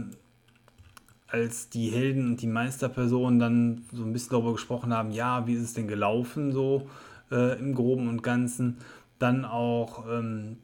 [1.28, 5.54] als die Helden und die Meisterpersonen dann so ein bisschen darüber gesprochen haben, ja, wie
[5.54, 6.88] ist es denn gelaufen, so
[7.30, 8.78] äh, im Groben und Ganzen,
[9.20, 10.58] dann auch, ähm,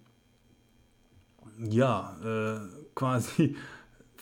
[1.63, 2.59] ja, äh,
[2.97, 3.55] quasi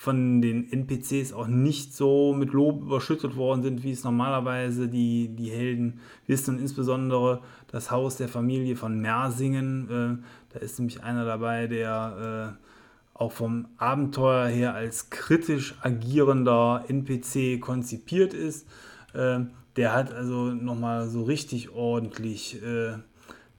[0.05, 5.29] von den NPCs auch nicht so mit Lob überschüttet worden sind, wie es normalerweise die,
[5.35, 6.57] die Helden wissen.
[6.57, 10.21] Und insbesondere das Haus der Familie von Mersingen.
[10.21, 16.85] Äh, da ist nämlich einer dabei, der äh, auch vom Abenteuer her als kritisch agierender
[16.87, 18.69] NPC konzipiert ist.
[19.15, 19.41] Äh,
[19.77, 22.99] der hat also nochmal so richtig ordentlich äh,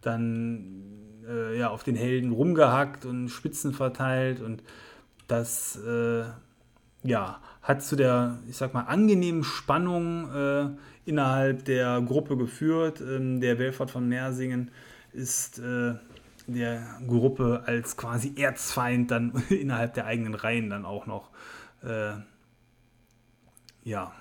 [0.01, 0.84] dann
[1.27, 4.62] äh, ja, auf den Helden rumgehackt und Spitzen verteilt und
[5.27, 6.23] das äh,
[7.03, 10.69] ja, hat zu der, ich sag mal, angenehmen Spannung äh,
[11.05, 13.01] innerhalb der Gruppe geführt.
[13.01, 14.71] Ähm, der Belfort von Mersingen
[15.13, 15.95] ist äh,
[16.47, 21.29] der Gruppe als quasi Erzfeind dann innerhalb der eigenen Reihen dann auch noch
[21.83, 22.13] äh,
[23.83, 24.11] ja,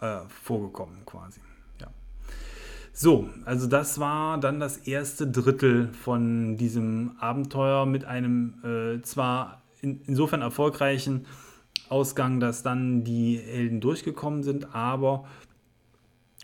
[0.00, 1.40] äh, vorgekommen quasi.
[2.96, 9.63] So, also das war dann das erste Drittel von diesem Abenteuer mit einem äh, zwar
[9.84, 11.26] in, insofern erfolgreichen
[11.88, 15.26] Ausgang, dass dann die Helden durchgekommen sind, aber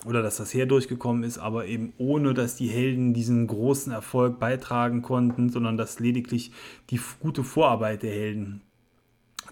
[0.07, 4.39] oder dass das Heer durchgekommen ist, aber eben ohne, dass die Helden diesen großen Erfolg
[4.39, 6.53] beitragen konnten, sondern dass lediglich
[6.89, 8.63] die gute Vorarbeit der Helden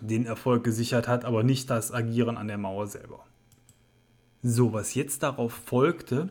[0.00, 3.24] den Erfolg gesichert hat, aber nicht das Agieren an der Mauer selber.
[4.42, 6.30] So, was jetzt darauf folgte,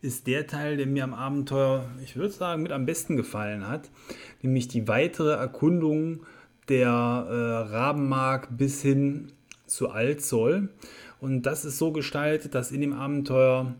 [0.00, 3.90] ist der Teil, der mir am Abenteuer, ich würde sagen, mit am besten gefallen hat,
[4.40, 6.20] nämlich die weitere Erkundung
[6.68, 9.32] der äh, Rabenmark bis hin
[9.66, 10.68] zu Altzoll.
[11.20, 13.74] Und das ist so gestaltet, dass in dem Abenteuer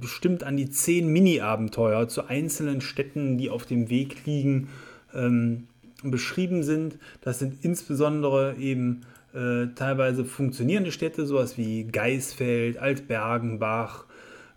[0.00, 4.68] bestimmt an die zehn Mini-Abenteuer zu einzelnen Städten, die auf dem Weg liegen,
[5.14, 5.68] ähm,
[6.02, 6.98] beschrieben sind.
[7.20, 9.02] Das sind insbesondere eben
[9.34, 14.06] äh, teilweise funktionierende Städte, sowas wie Geisfeld, Altbergenbach,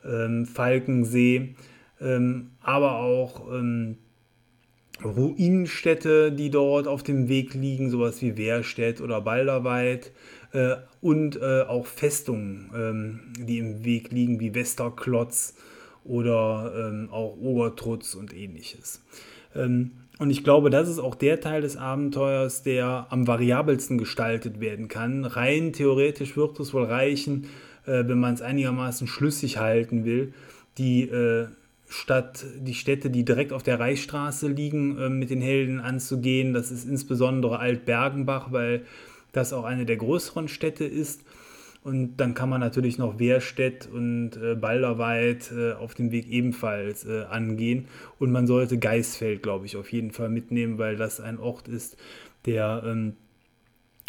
[0.06, 1.56] ähm, Falkensee,
[2.00, 3.98] ähm, aber auch ähm,
[5.04, 10.12] Ruinenstädte, die dort auf dem Weg liegen, sowas wie Wehrstedt oder Balderweid
[10.54, 15.56] äh, und äh, auch Festungen, ähm, die im Weg liegen, wie Westerklotz
[16.04, 19.02] oder ähm, auch Ogertrutz und ähnliches.
[19.56, 24.60] Ähm, und ich glaube, das ist auch der Teil des Abenteuers, der am variabelsten gestaltet
[24.60, 25.26] werden kann.
[25.26, 27.48] Rein theoretisch wird es wohl reichen,
[27.86, 30.34] äh, wenn man es einigermaßen schlüssig halten will,
[30.78, 31.10] die
[31.92, 36.54] Stadt, die Städte, die direkt auf der Reichsstraße liegen, äh, mit den Helden anzugehen.
[36.54, 38.86] Das ist insbesondere Altbergenbach, weil
[39.34, 41.22] das auch eine der größeren Städte ist.
[41.84, 47.06] Und dann kann man natürlich noch Wehrstedt und äh, Balderweid äh, auf dem Weg ebenfalls
[47.06, 47.88] äh, angehen.
[48.20, 51.98] Und man sollte Geisfeld, glaube ich, auf jeden Fall mitnehmen, weil das ein Ort ist,
[52.46, 53.18] der ähm,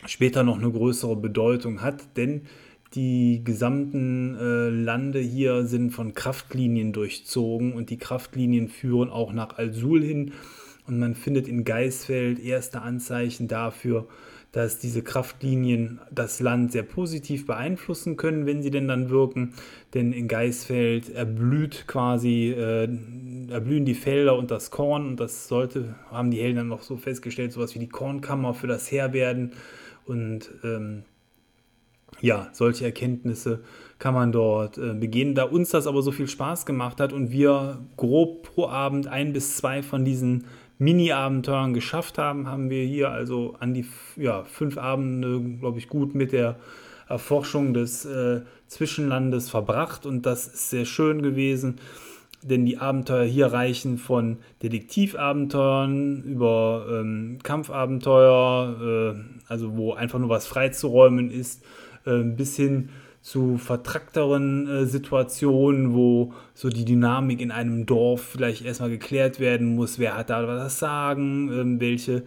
[0.06, 2.16] später noch eine größere Bedeutung hat.
[2.16, 2.42] Denn
[2.94, 9.58] die gesamten äh, Lande hier sind von Kraftlinien durchzogen und die Kraftlinien führen auch nach
[9.58, 10.32] Al-Sul hin.
[10.86, 14.08] Und man findet in Geisfeld erste Anzeichen dafür,
[14.50, 19.54] dass diese Kraftlinien das Land sehr positiv beeinflussen können, wenn sie denn dann wirken.
[19.94, 22.88] Denn in Geisfeld erblüht quasi, äh,
[23.48, 26.98] erblühen die Felder und das Korn und das sollte, haben die Helden dann noch so
[26.98, 29.52] festgestellt, sowas wie die Kornkammer für das Heer werden.
[30.04, 31.04] Und ähm,
[32.20, 33.62] ja, solche Erkenntnisse
[33.98, 35.34] kann man dort äh, begehen.
[35.34, 39.32] Da uns das aber so viel Spaß gemacht hat und wir grob pro Abend ein
[39.32, 40.44] bis zwei von diesen
[40.78, 46.14] Mini-Abenteuern geschafft haben, haben wir hier also an die ja, fünf Abende, glaube ich, gut
[46.14, 46.56] mit der
[47.08, 51.78] Erforschung des äh, Zwischenlandes verbracht und das ist sehr schön gewesen,
[52.42, 60.30] denn die Abenteuer hier reichen von Detektivabenteuern über ähm, Kampfabenteuer, äh, also wo einfach nur
[60.30, 61.62] was freizuräumen ist,
[62.04, 62.88] bis hin
[63.22, 69.76] zu vertrackteren äh, Situationen, wo so die Dynamik in einem Dorf vielleicht erstmal geklärt werden
[69.76, 72.24] muss, wer hat da was sagen, ähm, welche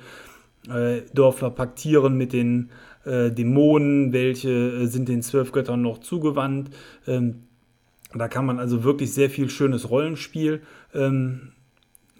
[0.70, 2.70] äh, Dörfer paktieren mit den
[3.04, 6.70] äh, Dämonen, welche äh, sind den zwölf Göttern noch zugewandt.
[7.08, 7.44] Ähm,
[8.14, 10.62] da kann man also wirklich sehr viel schönes Rollenspiel
[10.94, 11.52] ähm,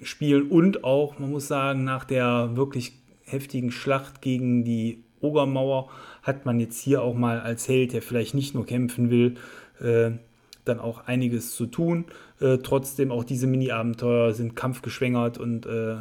[0.02, 0.50] spielen.
[0.50, 5.90] Und auch, man muss sagen, nach der wirklich heftigen Schlacht gegen die Ogermauer
[6.24, 9.36] hat man jetzt hier auch mal als Held, der vielleicht nicht nur kämpfen will,
[9.80, 10.12] äh,
[10.66, 12.06] dann auch einiges zu tun.
[12.40, 15.98] Äh, trotzdem auch diese Mini-Abenteuer sind kampfgeschwängert und äh,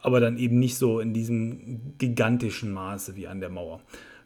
[0.00, 3.80] aber dann eben nicht so in diesem gigantischen Maße wie an der Mauer.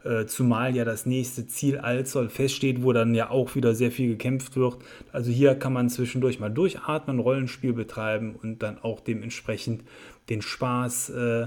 [0.04, 4.08] Äh, zumal ja das nächste Ziel Alzoll feststeht, wo dann ja auch wieder sehr viel
[4.08, 4.78] gekämpft wird.
[5.12, 9.82] Also hier kann man zwischendurch mal durchatmen, Rollenspiel betreiben und dann auch dementsprechend
[10.30, 11.46] den Spaß äh,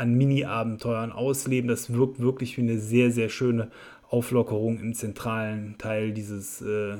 [0.00, 1.68] an Mini-Abenteuern ausleben.
[1.68, 3.70] Das wirkt wirklich wie eine sehr, sehr schöne
[4.08, 6.96] Auflockerung im zentralen Teil dieses, äh,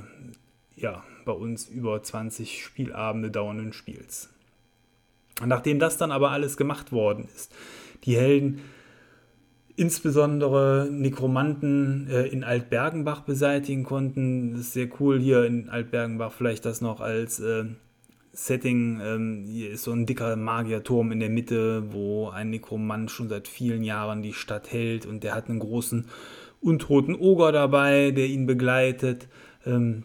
[0.77, 4.29] ja, bei uns über 20 Spielabende dauernden Spiels.
[5.45, 7.53] Nachdem das dann aber alles gemacht worden ist,
[8.05, 8.61] die Helden
[9.77, 14.53] insbesondere Nekromanten äh, in Altbergenbach beseitigen konnten.
[14.53, 17.65] Das ist sehr cool hier in Altbergenbach, vielleicht das noch als äh,
[18.33, 19.01] Setting.
[19.03, 23.49] Ähm, hier ist so ein dicker Magierturm in der Mitte, wo ein Nekromant schon seit
[23.49, 26.07] vielen Jahren die Stadt hält und der hat einen großen
[26.61, 29.29] untoten Oger dabei, der ihn begleitet.
[29.67, 30.05] Ähm,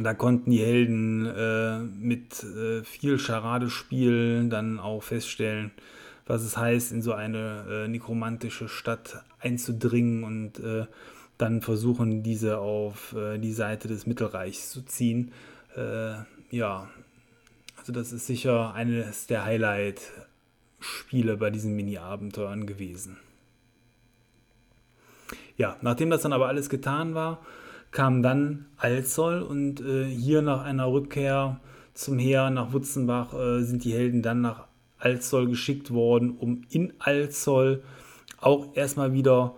[0.00, 5.70] da konnten die Helden äh, mit äh, viel Charadespiel dann auch feststellen,
[6.26, 10.86] was es heißt, in so eine äh, nekromantische Stadt einzudringen und äh,
[11.36, 15.32] dann versuchen, diese auf äh, die Seite des Mittelreichs zu ziehen.
[16.52, 16.90] Ja,
[17.78, 23.16] also das ist sicher eines der Highlight-Spiele bei diesen Mini-Abenteuern gewesen.
[25.56, 27.40] Ja, nachdem das dann aber alles getan war,
[27.90, 31.58] kam dann Alzoll und äh, hier nach einer Rückkehr
[31.94, 34.66] zum Heer nach Wutzenbach äh, sind die Helden dann nach
[34.98, 37.82] Alzoll geschickt worden, um in Alzoll
[38.42, 39.54] auch erstmal wieder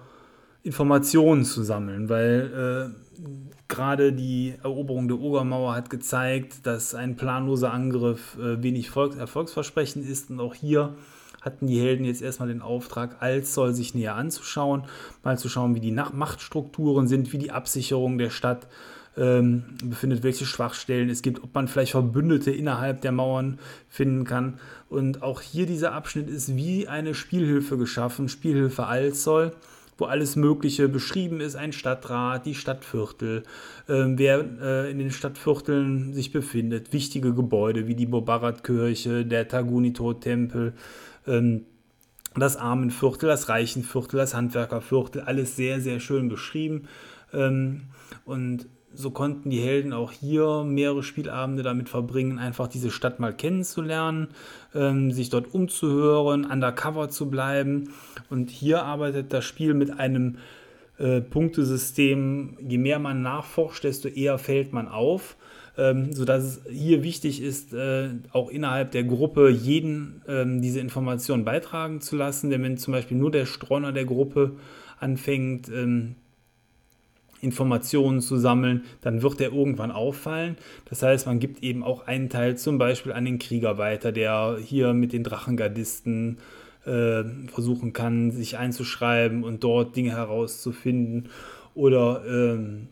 [0.62, 7.72] Informationen zu sammeln, weil äh, gerade die Eroberung der Ogermauer hat gezeigt, dass ein planloser
[7.72, 10.94] Angriff äh, wenig Volks erfolgsversprechend ist und auch hier
[11.42, 14.84] hatten die Helden jetzt erstmal den Auftrag, Alzoll sich näher anzuschauen,
[15.24, 18.68] mal zu schauen, wie die Machtstrukturen sind, wie die Absicherung der Stadt
[19.16, 23.58] ähm, befindet, welche Schwachstellen es gibt, ob man vielleicht Verbündete innerhalb der Mauern
[23.88, 24.58] finden kann.
[24.88, 29.52] Und auch hier dieser Abschnitt ist wie eine Spielhilfe geschaffen, Spielhilfe Alzoll
[29.98, 33.44] wo alles Mögliche beschrieben ist, ein Stadtrat, die Stadtviertel,
[33.88, 40.74] äh, wer äh, in den Stadtvierteln sich befindet, wichtige Gebäude wie die Bobarat-Kirche, der Tagunito-Tempel,
[41.26, 41.66] ähm,
[42.36, 46.88] das Armenviertel, das Reichenviertel, das Handwerkerviertel, alles sehr, sehr schön beschrieben.
[47.32, 47.82] Ähm,
[48.24, 53.32] und so konnten die Helden auch hier mehrere Spielabende damit verbringen, einfach diese Stadt mal
[53.32, 54.28] kennenzulernen,
[54.74, 57.90] ähm, sich dort umzuhören, undercover zu bleiben.
[58.30, 60.38] Und hier arbeitet das Spiel mit einem
[60.98, 62.56] äh, Punktesystem.
[62.66, 65.36] Je mehr man nachforscht, desto eher fällt man auf.
[65.76, 71.44] Ähm, sodass es hier wichtig ist, äh, auch innerhalb der Gruppe jeden ähm, diese Informationen
[71.44, 72.48] beitragen zu lassen.
[72.50, 74.52] Denn wenn zum Beispiel nur der Streuner der Gruppe
[75.00, 76.14] anfängt, ähm,
[77.44, 80.56] Informationen zu sammeln, dann wird er irgendwann auffallen.
[80.88, 84.58] Das heißt, man gibt eben auch einen Teil zum Beispiel an den Krieger weiter, der
[84.60, 86.38] hier mit den Drachengardisten
[86.86, 91.28] äh, versuchen kann, sich einzuschreiben und dort Dinge herauszufinden.
[91.74, 92.88] Oder ähm,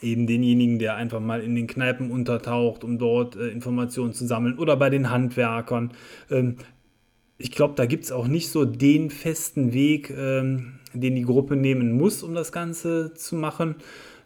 [0.00, 4.58] eben denjenigen, der einfach mal in den Kneipen untertaucht, um dort äh, Informationen zu sammeln.
[4.58, 5.92] Oder bei den Handwerkern.
[6.30, 6.56] Ähm,
[7.38, 11.56] ich glaube, da gibt es auch nicht so den festen Weg, ähm, den die Gruppe
[11.56, 13.76] nehmen muss, um das Ganze zu machen.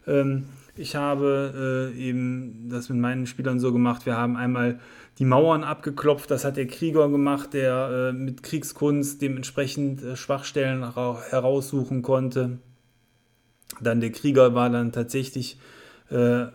[0.07, 0.45] Ähm,
[0.77, 4.05] ich habe äh, eben das mit meinen Spielern so gemacht.
[4.05, 4.79] Wir haben einmal
[5.19, 6.31] die Mauern abgeklopft.
[6.31, 12.59] Das hat der Krieger gemacht, der äh, mit Kriegskunst dementsprechend äh, Schwachstellen heraussuchen konnte.
[13.81, 15.59] Dann der Krieger war dann tatsächlich
[16.11, 16.47] äh,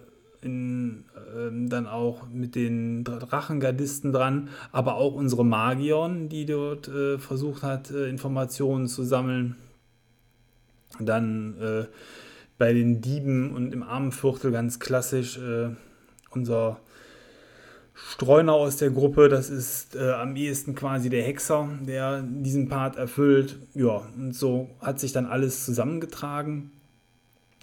[0.41, 1.05] in,
[1.35, 7.63] ähm, dann auch mit den Drachengardisten dran, aber auch unsere Magion, die dort äh, versucht
[7.63, 9.55] hat, äh, Informationen zu sammeln.
[10.99, 11.85] Dann äh,
[12.57, 15.69] bei den Dieben und im Armenviertel ganz klassisch äh,
[16.31, 16.79] unser
[17.93, 22.95] Streuner aus der Gruppe, das ist äh, am ehesten quasi der Hexer, der diesen Part
[22.95, 23.57] erfüllt.
[23.73, 26.71] Ja, und so hat sich dann alles zusammengetragen.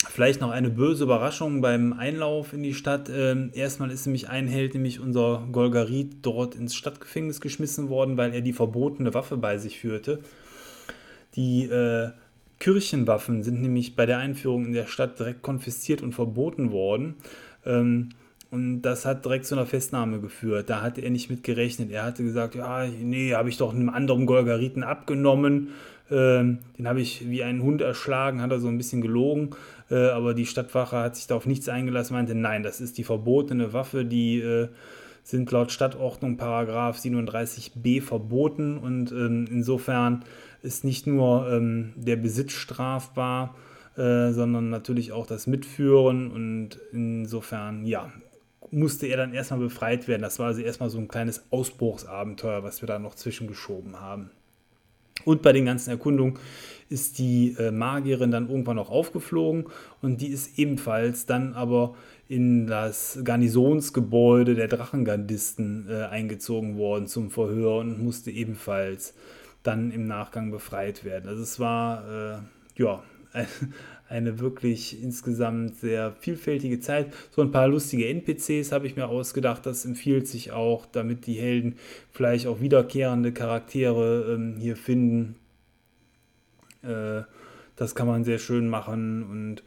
[0.07, 3.11] Vielleicht noch eine böse Überraschung beim Einlauf in die Stadt.
[3.13, 8.33] Ähm, erstmal ist nämlich ein Held, nämlich unser Golgarit, dort ins Stadtgefängnis geschmissen worden, weil
[8.33, 10.21] er die verbotene Waffe bei sich führte.
[11.35, 12.11] Die äh,
[12.61, 17.15] Kirchenwaffen sind nämlich bei der Einführung in der Stadt direkt konfisziert und verboten worden.
[17.65, 18.11] Ähm,
[18.51, 20.71] und das hat direkt zu einer Festnahme geführt.
[20.71, 21.91] Da hatte er nicht mit gerechnet.
[21.91, 25.69] Er hatte gesagt, ja, nee, habe ich doch einem anderen Golgariten abgenommen.
[26.11, 29.51] Ähm, den habe ich wie einen Hund erschlagen, hat er so ein bisschen gelogen.
[29.91, 33.05] Äh, aber die Stadtwache hat sich da auf nichts eingelassen, meinte, nein, das ist die
[33.05, 34.69] verbotene Waffe, die äh,
[35.29, 40.25] sind laut Stadtordnung Paragraph 37b verboten und ähm, insofern
[40.63, 43.55] ist nicht nur ähm, der Besitz strafbar,
[43.99, 48.11] äh, sondern natürlich auch das Mitführen und insofern, ja,
[48.71, 50.23] musste er dann erstmal befreit werden.
[50.23, 54.31] Das war also erstmal so ein kleines Ausbruchsabenteuer, was wir da noch zwischengeschoben haben.
[55.27, 56.39] Und bei den ganzen Erkundungen
[56.89, 59.67] ist die äh, Magierin dann irgendwann noch aufgeflogen
[60.01, 61.95] und die ist ebenfalls dann aber
[62.29, 69.15] in das Garnisonsgebäude der Drachengardisten äh, eingezogen worden zum Verhör und musste ebenfalls
[69.63, 71.29] dann im Nachgang befreit werden.
[71.29, 72.05] Also es war
[72.37, 72.39] äh,
[72.81, 73.03] ja
[74.09, 77.15] eine wirklich insgesamt sehr vielfältige Zeit.
[77.31, 79.65] So ein paar lustige NPCs habe ich mir ausgedacht.
[79.65, 81.77] Das empfiehlt sich auch, damit die Helden
[82.13, 85.37] vielleicht auch wiederkehrende Charaktere ähm, hier finden.
[86.83, 87.23] Äh,
[87.77, 89.63] das kann man sehr schön machen und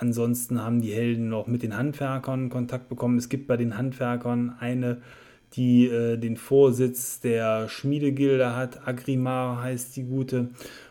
[0.00, 3.18] ansonsten haben die Helden noch mit den Handwerkern Kontakt bekommen.
[3.18, 5.02] Es gibt bei den Handwerkern eine,
[5.54, 8.86] die äh, den Vorsitz der Schmiedegilde hat.
[8.86, 10.50] Agrimar heißt die gute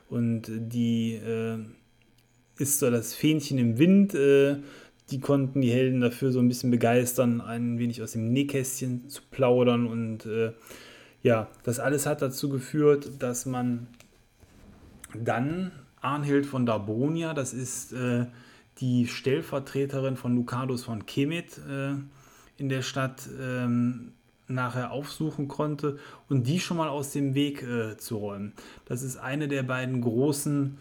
[0.09, 1.57] und die äh,
[2.57, 4.13] ist so das Fähnchen im Wind.
[4.13, 4.57] Äh,
[5.11, 9.23] die konnten die Helden dafür so ein bisschen begeistern, ein wenig aus dem Nähkästchen zu
[9.31, 9.87] plaudern.
[9.87, 10.51] Und äh,
[11.23, 13.87] ja, das alles hat dazu geführt, dass man
[15.15, 18.25] dann Arnhild von Darbonia, das ist äh,
[18.81, 21.93] die Stellvertreterin von Lucadus von Kemet äh,
[22.57, 24.13] in der Stadt, ähm,
[24.49, 28.53] nachher aufsuchen konnte und die schon mal aus dem Weg äh, zu räumen.
[28.85, 30.77] Das ist eine der beiden großen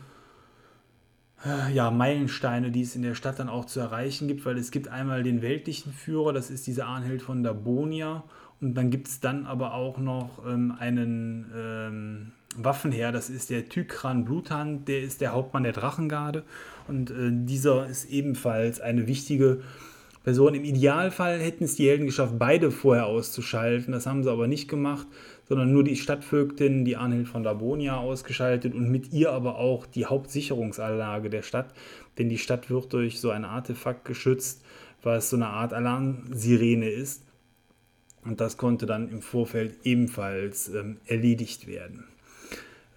[1.45, 4.71] äh, ja, Meilensteine, die es in der Stadt dann auch zu erreichen gibt, weil es
[4.71, 8.25] gibt einmal den weltlichen Führer, das ist dieser Arnhild von Dabonia,
[8.61, 12.33] und dann gibt es dann aber auch noch ähm, einen ähm,
[12.65, 16.45] Waffenherr, das ist der Tykran Bluthand, der ist der Hauptmann der Drachengarde
[16.89, 19.61] und äh, dieser ist ebenfalls eine wichtige
[20.25, 20.55] Person.
[20.55, 24.69] Im Idealfall hätten es die Helden geschafft, beide vorher auszuschalten, das haben sie aber nicht
[24.69, 25.07] gemacht,
[25.49, 30.07] sondern nur die Stadtvögtin, die Arnhild von Dabonia, ausgeschaltet und mit ihr aber auch die
[30.07, 31.73] Hauptsicherungsanlage der Stadt,
[32.19, 34.63] denn die Stadt wird durch so ein Artefakt geschützt,
[35.03, 37.23] was so eine Art Alarmsirene ist.
[38.25, 42.05] Und das konnte dann im Vorfeld ebenfalls ähm, erledigt werden.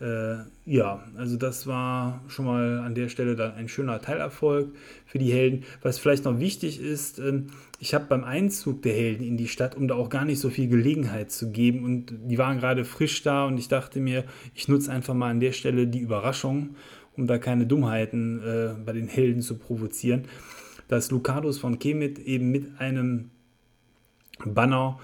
[0.02, 4.74] Äh, ja, also das war schon mal an der Stelle dann ein schöner Teilerfolg
[5.06, 5.64] für die Helden.
[5.84, 7.44] Was vielleicht noch wichtig ist, äh,
[7.80, 10.50] ich habe beim Einzug der Helden in die Stadt, um da auch gar nicht so
[10.50, 14.24] viel Gelegenheit zu geben, und die waren gerade frisch da und ich dachte mir,
[14.56, 16.76] ich nutze einfach mal an der Stelle die Überraschung,
[17.16, 20.24] um da keine Dummheiten äh, bei den Helden zu provozieren.
[20.92, 23.30] dass Lucados von Kemet eben mit einem
[24.44, 25.00] Banner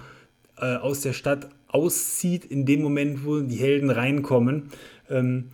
[0.58, 4.70] äh, aus der Stadt auszieht, in dem Moment, wo die Helden reinkommen.
[5.10, 5.44] Ähm,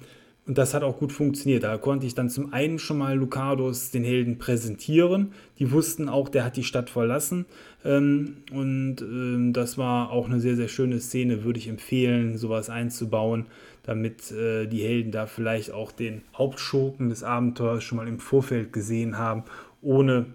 [0.47, 1.63] und das hat auch gut funktioniert.
[1.63, 5.33] Da konnte ich dann zum einen schon mal Lucados den Helden präsentieren.
[5.59, 7.47] Die wussten auch, der hat die Stadt verlassen.
[7.83, 11.45] Ähm, und ähm, das war auch eine sehr, sehr schöne Szene.
[11.45, 13.47] Würde ich empfehlen, sowas einzubauen,
[13.85, 18.71] damit äh, die Helden da vielleicht auch den Hauptschurken des Abenteuers schon mal im Vorfeld
[18.71, 19.45] gesehen haben,
[19.81, 20.27] ohne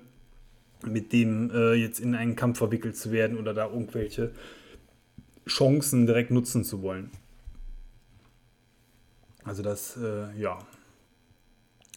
[0.87, 4.31] mit dem äh, jetzt in einen Kampf verwickelt zu werden oder da irgendwelche
[5.49, 7.11] Chancen direkt nutzen zu wollen.
[9.43, 10.59] Also das, äh, ja,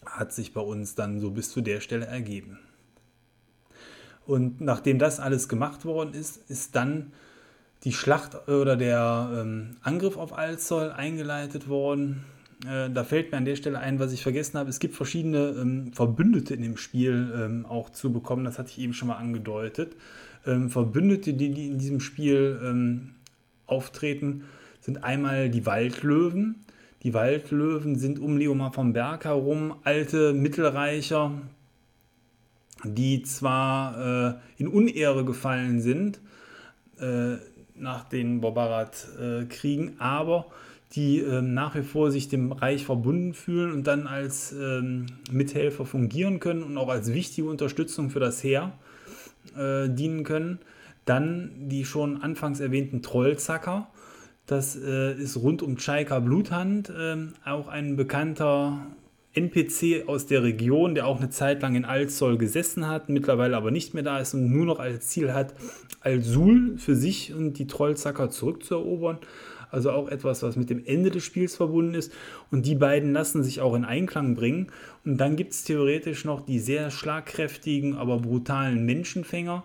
[0.05, 2.59] hat sich bei uns dann so bis zu der Stelle ergeben.
[4.25, 7.11] Und nachdem das alles gemacht worden ist, ist dann
[7.83, 12.23] die Schlacht oder der ähm, Angriff auf Alzoll eingeleitet worden.
[12.65, 14.69] Äh, da fällt mir an der Stelle ein, was ich vergessen habe.
[14.69, 18.45] Es gibt verschiedene ähm, Verbündete in dem Spiel ähm, auch zu bekommen.
[18.45, 19.97] Das hatte ich eben schon mal angedeutet.
[20.45, 23.15] Ähm, Verbündete, die, die, in diesem Spiel ähm,
[23.67, 24.43] auftreten,
[24.81, 26.55] sind einmal die Waldlöwen.
[27.03, 31.31] Die Waldlöwen sind um Leomar vom Berg herum alte Mittelreicher,
[32.83, 36.19] die zwar äh, in Unehre gefallen sind
[36.99, 37.35] äh,
[37.75, 40.47] nach den Borbarat-Kriegen, äh, aber
[40.95, 45.85] die ähm, nach wie vor sich dem Reich verbunden fühlen und dann als ähm, Mithelfer
[45.85, 48.73] fungieren können und auch als wichtige Unterstützung für das Heer
[49.57, 50.59] äh, dienen können.
[51.05, 53.87] Dann die schon anfangs erwähnten Trollzacker.
[54.45, 58.87] Das äh, ist rund um Chaika Bluthand äh, auch ein bekannter
[59.33, 63.71] NPC aus der Region, der auch eine Zeit lang in Alzol gesessen hat, mittlerweile aber
[63.71, 65.55] nicht mehr da ist und nur noch als Ziel hat,
[66.01, 69.17] Alsul für sich und die Trollzacker zurückzuerobern.
[69.71, 72.13] Also auch etwas, was mit dem Ende des Spiels verbunden ist.
[72.51, 74.67] Und die beiden lassen sich auch in Einklang bringen.
[75.03, 79.63] Und dann gibt es theoretisch noch die sehr schlagkräftigen, aber brutalen Menschenfänger.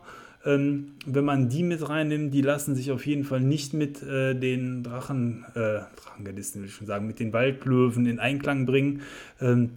[0.49, 4.35] Ähm, wenn man die mit reinnimmt, die lassen sich auf jeden Fall nicht mit äh,
[4.35, 9.03] den Drachen, äh, Drachengardisten will ich schon sagen, mit den Waldlöwen in Einklang bringen,
[9.43, 9.73] ähm,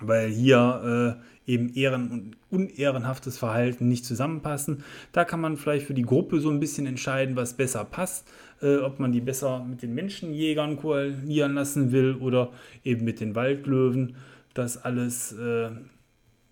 [0.00, 4.82] weil hier äh, eben ehren- und unehrenhaftes Verhalten nicht zusammenpassen.
[5.12, 8.28] Da kann man vielleicht für die Gruppe so ein bisschen entscheiden, was besser passt,
[8.60, 12.50] äh, ob man die besser mit den Menschenjägern koalieren lassen will oder
[12.82, 14.16] eben mit den Waldlöwen.
[14.52, 15.70] Das alles, äh,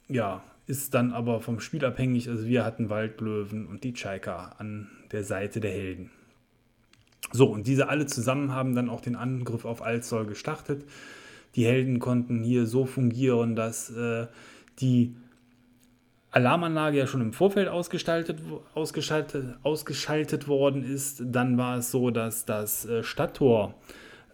[0.08, 2.28] ja, ist dann aber vom Spiel abhängig.
[2.28, 6.10] Also wir hatten Waldlöwen und die Chaika an der Seite der Helden.
[7.32, 10.84] So, und diese alle zusammen haben dann auch den Angriff auf Alzol gestartet.
[11.56, 14.28] Die Helden konnten hier so fungieren, dass äh,
[14.80, 15.14] die
[16.30, 18.38] Alarmanlage ja schon im Vorfeld ausgestaltet,
[18.74, 21.22] ausgeschaltet, ausgeschaltet worden ist.
[21.26, 23.74] Dann war es so, dass das äh, Stadttor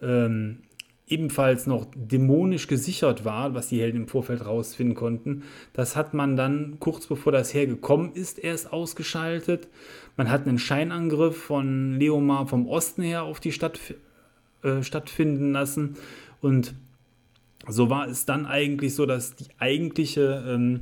[0.01, 0.59] ähm,
[1.07, 5.43] ebenfalls noch dämonisch gesichert war, was die Helden im Vorfeld rausfinden konnten.
[5.73, 9.69] Das hat man dann kurz bevor das Heer gekommen ist, erst ausgeschaltet.
[10.17, 13.79] Man hat einen Scheinangriff von Leomar vom Osten her auf die Stadt
[14.63, 15.95] äh, stattfinden lassen.
[16.41, 16.73] Und
[17.67, 20.81] so war es dann eigentlich so, dass die eigentliche ähm,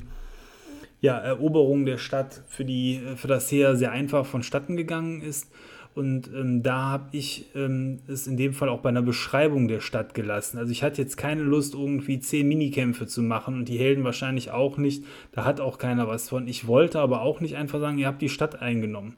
[1.01, 5.51] ja, Eroberung der Stadt für, die, äh, für das Heer sehr einfach vonstatten gegangen ist.
[5.95, 9.79] Und ähm, da habe ich ähm, es in dem Fall auch bei einer Beschreibung der
[9.79, 10.57] Stadt gelassen.
[10.57, 14.51] Also ich hatte jetzt keine Lust, irgendwie zehn Minikämpfe zu machen und die Helden wahrscheinlich
[14.51, 15.05] auch nicht.
[15.31, 16.49] Da hat auch keiner was von.
[16.49, 19.15] Ich wollte aber auch nicht einfach sagen, ihr habt die Stadt eingenommen.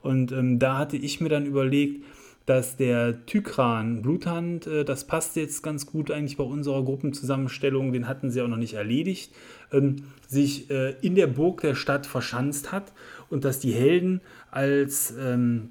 [0.00, 2.02] Und ähm, da hatte ich mir dann überlegt,
[2.46, 8.08] dass der Tykran Bluthand, äh, das passt jetzt ganz gut eigentlich bei unserer Gruppenzusammenstellung, den
[8.08, 9.30] hatten sie auch noch nicht erledigt,
[9.72, 9.96] ähm,
[10.26, 12.94] sich äh, in der Burg der Stadt verschanzt hat
[13.28, 15.70] und dass die Helden als ähm,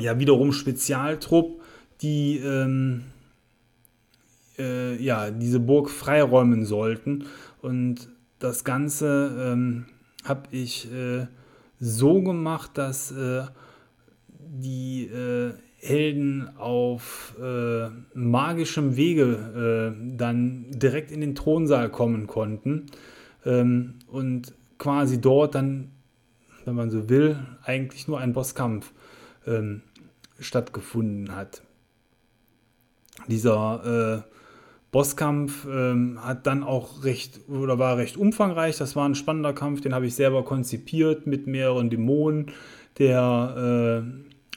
[0.00, 1.60] ja wiederum Spezialtrupp,
[2.02, 3.04] die ähm,
[4.58, 7.26] äh, ja diese Burg freiräumen sollten.
[7.62, 9.86] Und das Ganze ähm,
[10.24, 11.26] habe ich äh,
[11.78, 13.44] so gemacht, dass äh,
[14.38, 22.86] die äh, Helden auf äh, magischem Wege äh, dann direkt in den Thronsaal kommen konnten
[23.46, 25.92] ähm, und quasi dort dann,
[26.66, 28.92] wenn man so will, eigentlich nur ein Bosskampf
[29.46, 29.82] ähm,
[30.40, 31.62] stattgefunden hat.
[33.28, 34.30] Dieser äh,
[34.92, 38.76] Bosskampf ähm, hat dann auch recht oder war recht umfangreich.
[38.78, 42.46] Das war ein spannender Kampf, den habe ich selber konzipiert mit mehreren Dämonen.
[42.98, 44.04] Der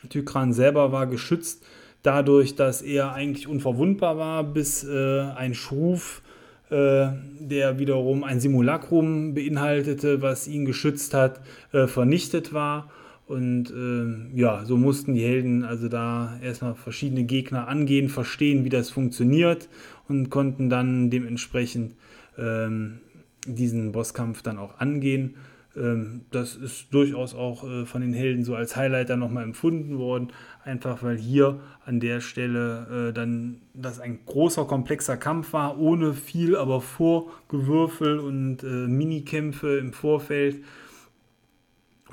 [0.03, 1.65] äh, Tykran selber war geschützt
[2.03, 6.21] dadurch, dass er eigentlich unverwundbar war, bis äh, ein Schruf,
[6.69, 7.07] äh,
[7.39, 12.91] der wiederum ein Simulacrum beinhaltete, was ihn geschützt hat, äh, vernichtet war.
[13.25, 18.69] Und äh, ja, so mussten die Helden also da erstmal verschiedene Gegner angehen, verstehen, wie
[18.69, 19.69] das funktioniert
[20.07, 21.95] und konnten dann dementsprechend
[22.37, 22.99] ähm,
[23.47, 25.35] diesen Bosskampf dann auch angehen.
[25.75, 29.97] Ähm, das ist durchaus auch äh, von den Helden so als Highlight dann nochmal empfunden
[29.97, 30.29] worden,
[30.63, 36.13] einfach weil hier an der Stelle äh, dann das ein großer, komplexer Kampf war, ohne
[36.13, 40.63] viel, aber Vorgewürfel und äh, Minikämpfe im Vorfeld.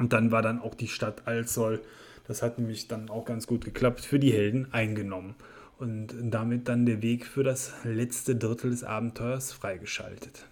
[0.01, 1.83] Und dann war dann auch die Stadt Alzol,
[2.27, 5.35] das hat nämlich dann auch ganz gut geklappt, für die Helden eingenommen.
[5.79, 10.47] Und damit dann der Weg für das letzte Drittel des Abenteuers freigeschaltet.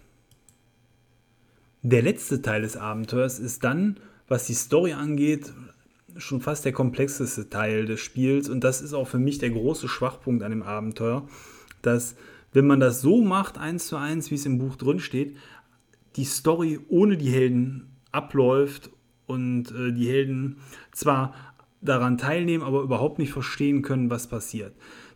[1.81, 5.51] Der letzte Teil des Abenteuers ist dann, was die Story angeht,
[6.15, 9.87] schon fast der komplexeste Teil des Spiels und das ist auch für mich der große
[9.87, 11.27] Schwachpunkt an dem Abenteuer,
[11.81, 12.15] dass
[12.53, 15.37] wenn man das so macht, eins zu eins, wie es im Buch drin steht,
[16.17, 18.91] die Story ohne die Helden abläuft
[19.29, 20.57] und äh, die Helden
[20.91, 21.33] zwar
[21.81, 24.73] daran teilnehmen, aber überhaupt nicht verstehen können, was passiert.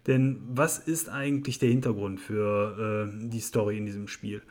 [0.07, 4.41] Denn was ist eigentlich der Hintergrund für äh, die Story in diesem Spiel?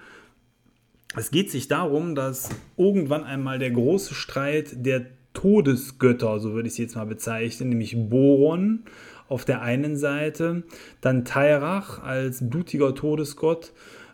[1.14, 6.74] Es geht sich darum, dass irgendwann einmal der große Streit der Todesgötter, so würde ich
[6.74, 8.84] es jetzt mal bezeichnen, nämlich Boron
[9.28, 10.64] auf der einen Seite,
[11.00, 13.72] dann Tairach als blutiger Todesgott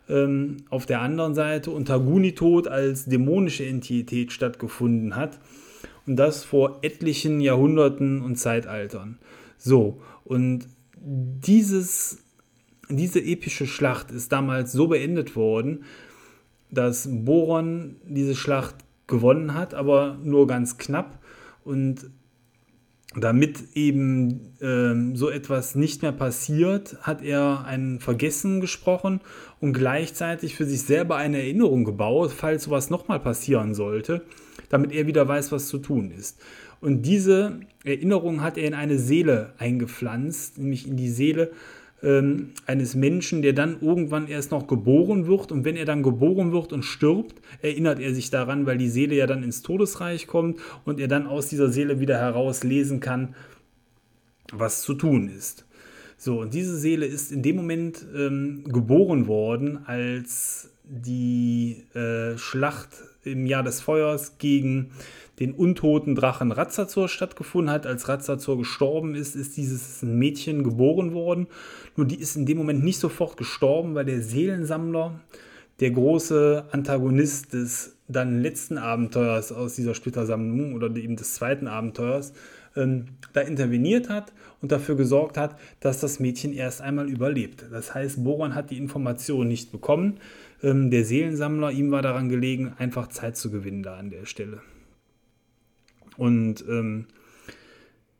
[0.08, 5.38] ähm, auf der anderen Seite und Tagunitod als dämonische Entität stattgefunden hat.
[6.06, 9.18] Und das vor etlichen Jahrhunderten und Zeitaltern.
[9.58, 10.66] So, und
[11.00, 12.18] dieses,
[12.88, 15.84] diese epische Schlacht ist damals so beendet worden,
[16.70, 21.18] dass Boron diese Schlacht gewonnen hat, aber nur ganz knapp.
[21.64, 22.10] Und
[23.20, 29.20] damit eben äh, so etwas nicht mehr passiert, hat er ein Vergessen gesprochen
[29.60, 34.22] und gleichzeitig für sich selber eine Erinnerung gebaut, falls sowas nochmal passieren sollte,
[34.68, 36.40] damit er wieder weiß, was zu tun ist.
[36.80, 41.50] Und diese Erinnerung hat er in eine Seele eingepflanzt, nämlich in die Seele
[42.02, 45.52] ähm, eines Menschen, der dann irgendwann erst noch geboren wird.
[45.52, 49.14] Und wenn er dann geboren wird und stirbt, erinnert er sich daran, weil die Seele
[49.14, 53.34] ja dann ins Todesreich kommt und er dann aus dieser Seele wieder heraus lesen kann,
[54.52, 55.66] was zu tun ist.
[56.16, 62.88] So, und diese Seele ist in dem Moment ähm, geboren worden, als die äh, Schlacht
[63.22, 64.90] im Jahr des Feuers gegen
[65.40, 67.86] den untoten Drachen Razzazor stattgefunden hat.
[67.86, 71.46] Als Razzazor gestorben ist, ist dieses Mädchen geboren worden.
[71.96, 75.20] Nur die ist in dem Moment nicht sofort gestorben, weil der Seelensammler,
[75.80, 82.32] der große Antagonist des dann letzten Abenteuers aus dieser Splittersammlung oder eben des zweiten Abenteuers,
[82.74, 87.66] ähm, da interveniert hat und dafür gesorgt hat, dass das Mädchen erst einmal überlebt.
[87.70, 90.18] Das heißt, Boron hat die Information nicht bekommen.
[90.62, 94.60] Ähm, der Seelensammler, ihm war daran gelegen, einfach Zeit zu gewinnen da an der Stelle.
[96.18, 97.06] Und ähm,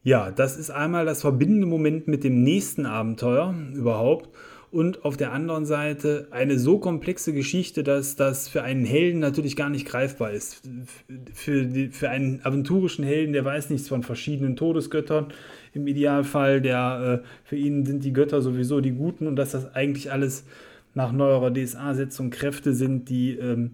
[0.03, 4.31] ja, das ist einmal das verbindende Moment mit dem nächsten Abenteuer überhaupt.
[4.71, 9.57] Und auf der anderen Seite eine so komplexe Geschichte, dass das für einen Helden natürlich
[9.57, 10.63] gar nicht greifbar ist.
[11.33, 15.29] Für, die, für einen aventurischen Helden, der weiß nichts von verschiedenen Todesgöttern
[15.73, 19.75] im Idealfall, der äh, für ihn sind die Götter sowieso die Guten und dass das
[19.75, 20.45] eigentlich alles
[20.95, 23.73] nach neuerer DSA-Setzung Kräfte sind, die ähm,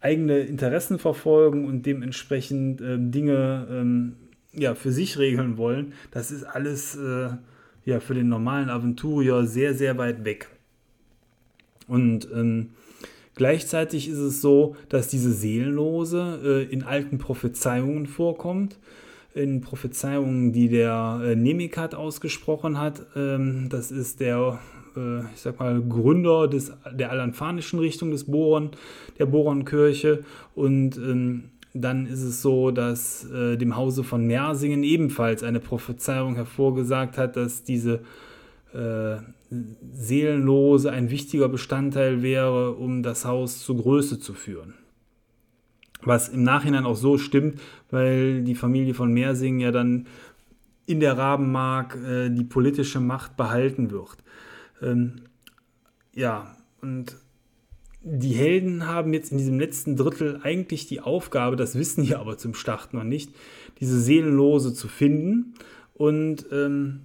[0.00, 4.16] eigene Interessen verfolgen und dementsprechend ähm, Dinge ähm,
[4.52, 7.30] ja, für sich regeln wollen, das ist alles äh,
[7.84, 10.48] ja, für den normalen Aventurier sehr, sehr weit weg.
[11.88, 12.70] Und ähm,
[13.34, 18.78] gleichzeitig ist es so, dass diese Seelenlose äh, in alten Prophezeiungen vorkommt.
[19.34, 23.02] In Prophezeiungen, die der äh, Nemikat ausgesprochen hat.
[23.14, 24.58] Ähm, das ist der
[24.96, 28.70] äh, ich sag mal, Gründer des, der alanfanischen Richtung des Boron,
[29.18, 30.24] der Boronkirche.
[30.54, 36.34] Und ähm, dann ist es so, dass äh, dem Hause von Mersingen ebenfalls eine Prophezeiung
[36.34, 38.00] hervorgesagt hat, dass diese
[38.72, 39.16] äh,
[39.92, 44.74] Seelenlose ein wichtiger Bestandteil wäre, um das Haus zur Größe zu führen.
[46.02, 50.06] Was im Nachhinein auch so stimmt, weil die Familie von Mersingen ja dann
[50.86, 54.16] in der Rabenmark äh, die politische Macht behalten wird.
[54.82, 55.22] Ähm,
[56.14, 57.16] ja, und
[58.02, 62.38] die Helden haben jetzt in diesem letzten Drittel eigentlich die Aufgabe, das wissen die aber
[62.38, 63.30] zum Start noch nicht,
[63.80, 65.54] diese Seelenlose zu finden.
[65.94, 67.00] Und ähm,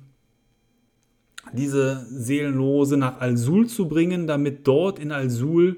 [1.53, 5.78] diese Seelenlose nach Al-Sul zu bringen, damit dort in Al-Sul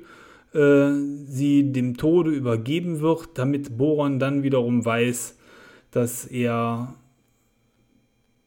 [0.53, 0.91] äh,
[1.25, 5.37] sie dem Tode übergeben wird, damit Boron dann wiederum weiß,
[5.91, 6.95] dass er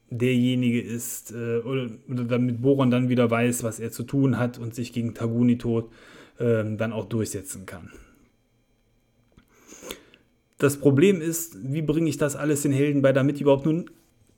[0.09, 4.57] derjenige ist, äh, oder, oder, damit Boron dann wieder weiß, was er zu tun hat
[4.57, 5.89] und sich gegen Taguni-Tod
[6.39, 7.91] äh, dann auch durchsetzen kann.
[10.57, 13.85] Das Problem ist, wie bringe ich das alles den Helden bei, damit die überhaupt nur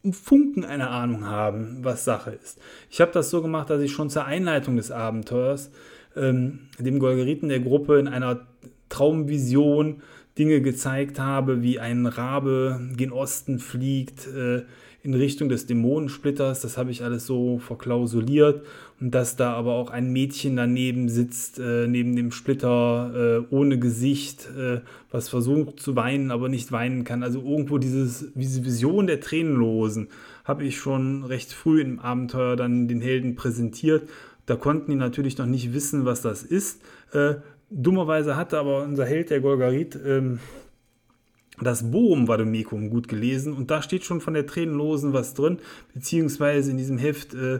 [0.03, 2.59] einen Funken eine Ahnung haben, was Sache ist.
[2.89, 5.71] Ich habe das so gemacht, dass ich schon zur Einleitung des Abenteuers
[6.15, 8.47] ähm, dem Golgeriten der Gruppe in einer
[8.89, 10.01] Traumvision
[10.37, 14.63] Dinge gezeigt habe, wie ein Rabe gen Osten fliegt, äh,
[15.01, 16.61] in Richtung des Dämonensplitters.
[16.61, 18.65] Das habe ich alles so verklausuliert.
[18.99, 23.79] Und dass da aber auch ein Mädchen daneben sitzt, äh, neben dem Splitter, äh, ohne
[23.79, 27.23] Gesicht, äh, was versucht zu weinen, aber nicht weinen kann.
[27.23, 30.09] Also irgendwo dieses, diese Vision der Tränenlosen
[30.43, 34.09] habe ich schon recht früh im Abenteuer dann den Helden präsentiert.
[34.45, 36.81] Da konnten die natürlich noch nicht wissen, was das ist.
[37.13, 37.35] Äh,
[37.69, 40.39] dummerweise hatte aber unser Held, der Golgarit, ähm,
[41.61, 45.59] das Boom Vademecum gut gelesen und da steht schon von der Tränenlosen was drin,
[45.93, 47.59] beziehungsweise in diesem Heft äh,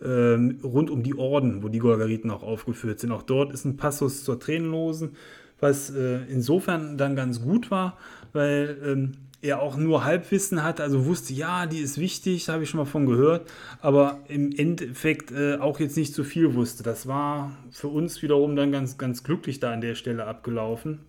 [0.00, 3.12] äh, rund um die Orden, wo die Golgariten auch aufgeführt sind.
[3.12, 5.16] Auch dort ist ein Passus zur Tränenlosen,
[5.60, 7.96] was äh, insofern dann ganz gut war,
[8.32, 9.12] weil ähm,
[9.44, 12.86] er auch nur Halbwissen hatte, also wusste, ja, die ist wichtig, habe ich schon mal
[12.86, 16.82] von gehört, aber im Endeffekt äh, auch jetzt nicht so viel wusste.
[16.82, 21.00] Das war für uns wiederum dann ganz, ganz glücklich da an der Stelle abgelaufen.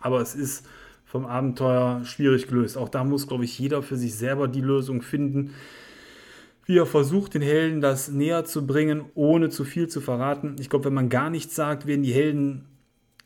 [0.00, 0.66] Aber es ist
[1.12, 2.78] vom Abenteuer schwierig gelöst.
[2.78, 5.50] Auch da muss, glaube ich, jeder für sich selber die Lösung finden,
[6.64, 10.56] wie er versucht, den Helden das näher zu bringen, ohne zu viel zu verraten.
[10.58, 12.64] Ich glaube, wenn man gar nichts sagt, werden die Helden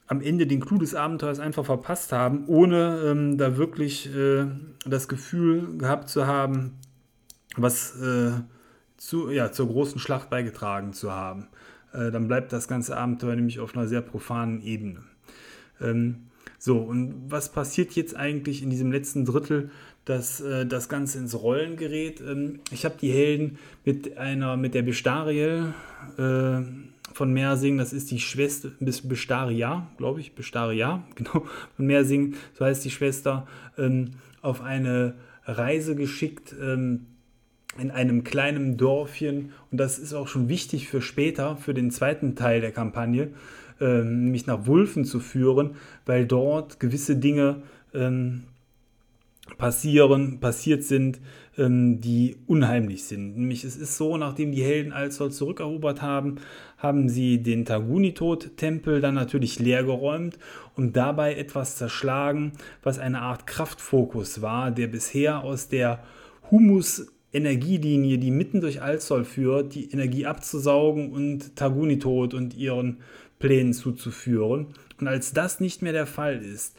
[0.08, 4.46] am Ende den Clou des Abenteuers einfach verpasst haben, ohne ähm, da wirklich äh,
[4.84, 6.72] das Gefühl gehabt zu haben,
[7.56, 8.32] was äh,
[8.96, 11.46] zu, ja, zur großen Schlacht beigetragen zu haben.
[11.92, 15.04] Äh, dann bleibt das ganze Abenteuer nämlich auf einer sehr profanen Ebene.
[15.80, 16.26] Ähm,
[16.58, 19.70] so, und was passiert jetzt eigentlich in diesem letzten Drittel,
[20.04, 22.20] dass äh, das Ganze ins Rollen gerät?
[22.20, 25.74] Ähm, ich habe die Helden mit einer, mit der Bestariel
[26.18, 26.62] äh,
[27.12, 31.46] von Mersing, das ist die Schwester, Bestaria, glaube ich, Bestaria, genau,
[31.76, 33.46] von Mersing, so heißt die Schwester,
[33.78, 37.06] ähm, auf eine Reise geschickt ähm,
[37.78, 39.52] in einem kleinen Dörfchen.
[39.70, 43.30] Und das ist auch schon wichtig für später, für den zweiten Teil der Kampagne
[43.80, 47.62] ähm, nämlich nach Wulfen zu führen, weil dort gewisse Dinge
[47.94, 48.44] ähm,
[49.58, 51.20] passieren, passiert sind,
[51.56, 53.36] ähm, die unheimlich sind.
[53.36, 56.36] Nämlich es ist so, nachdem die Helden Alzol zurückerobert haben,
[56.78, 60.38] haben sie den Tagunitot-Tempel dann natürlich leergeräumt
[60.74, 62.52] und dabei etwas zerschlagen,
[62.82, 66.02] was eine Art Kraftfokus war, der bisher aus der
[66.50, 72.98] Humus Energielinie, die mitten durch Alzol führt, die Energie abzusaugen und Tagunitot und ihren
[73.38, 74.68] Plänen zuzuführen.
[75.00, 76.76] Und als das nicht mehr der Fall ist,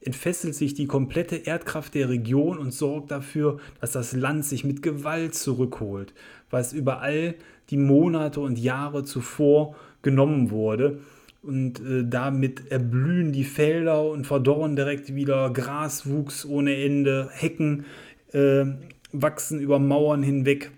[0.00, 4.82] entfesselt sich die komplette Erdkraft der Region und sorgt dafür, dass das Land sich mit
[4.82, 6.14] Gewalt zurückholt,
[6.50, 7.34] was überall
[7.70, 11.00] die Monate und Jahre zuvor genommen wurde.
[11.42, 15.50] Und äh, damit erblühen die Felder und verdorren direkt wieder.
[15.50, 17.84] Gras wuchs ohne Ende, Hecken
[18.32, 18.64] äh,
[19.12, 20.70] wachsen über Mauern hinweg.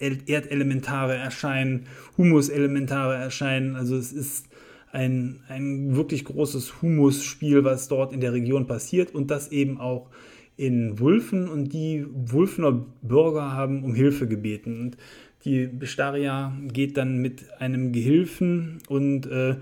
[0.00, 1.86] Erdelementare erscheinen,
[2.16, 3.76] Humuselementare erscheinen.
[3.76, 4.48] Also es ist
[4.92, 10.08] ein, ein wirklich großes Humusspiel, was dort in der Region passiert und das eben auch
[10.56, 12.72] in Wulfen und die Wulfener
[13.02, 14.80] Bürger haben um Hilfe gebeten.
[14.80, 14.96] Und
[15.44, 19.56] die Bestaria geht dann mit einem Gehilfen und äh,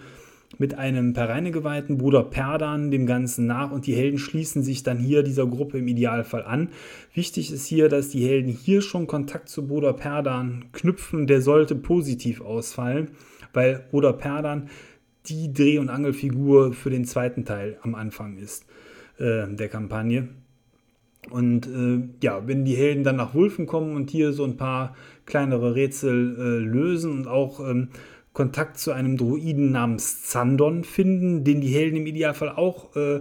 [0.58, 5.22] mit einem Pereinegeweihten, Bruder Perdan, dem Ganzen nach und die Helden schließen sich dann hier
[5.22, 6.68] dieser Gruppe im Idealfall an.
[7.14, 11.74] Wichtig ist hier, dass die Helden hier schon Kontakt zu Bruder Perdan knüpfen, der sollte
[11.74, 13.10] positiv ausfallen,
[13.52, 14.68] weil Bruder Perdan
[15.26, 18.64] die Dreh- und Angelfigur für den zweiten Teil am Anfang ist
[19.18, 20.28] äh, der Kampagne.
[21.30, 24.94] Und äh, ja, wenn die Helden dann nach Wulfen kommen und hier so ein paar
[25.24, 27.88] kleinere Rätsel äh, lösen und auch ähm,
[28.36, 33.20] Kontakt zu einem Druiden namens Zandon finden, den die Helden im Idealfall auch äh,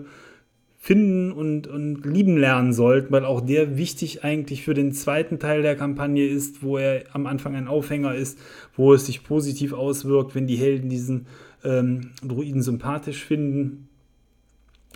[0.78, 5.62] finden und, und lieben lernen sollten, weil auch der wichtig eigentlich für den zweiten Teil
[5.62, 8.38] der Kampagne ist, wo er am Anfang ein Aufhänger ist,
[8.76, 11.28] wo es sich positiv auswirkt, wenn die Helden diesen
[11.64, 13.88] ähm, Druiden sympathisch finden.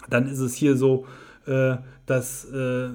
[0.10, 1.06] Dann ist es hier so,
[1.46, 2.90] äh, dass äh,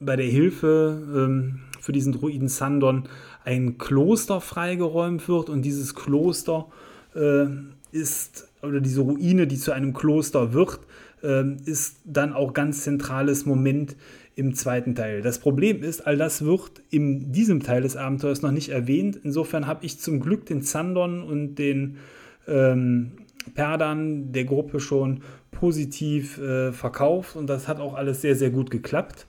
[0.00, 3.04] bei der Hilfe ähm, für diesen Druiden Sandon
[3.44, 6.66] ein Kloster freigeräumt wird und dieses Kloster
[7.14, 7.46] äh,
[7.92, 10.80] ist, oder diese Ruine, die zu einem Kloster wird,
[11.22, 13.96] äh, ist dann auch ganz zentrales Moment
[14.36, 15.22] im zweiten Teil.
[15.22, 19.20] Das Problem ist, all das wird in diesem Teil des Abenteuers noch nicht erwähnt.
[19.22, 21.98] Insofern habe ich zum Glück den Zandon und den
[22.46, 23.12] ähm,
[23.54, 28.70] Perdan der Gruppe schon positiv äh, verkauft und das hat auch alles sehr, sehr gut
[28.70, 29.26] geklappt.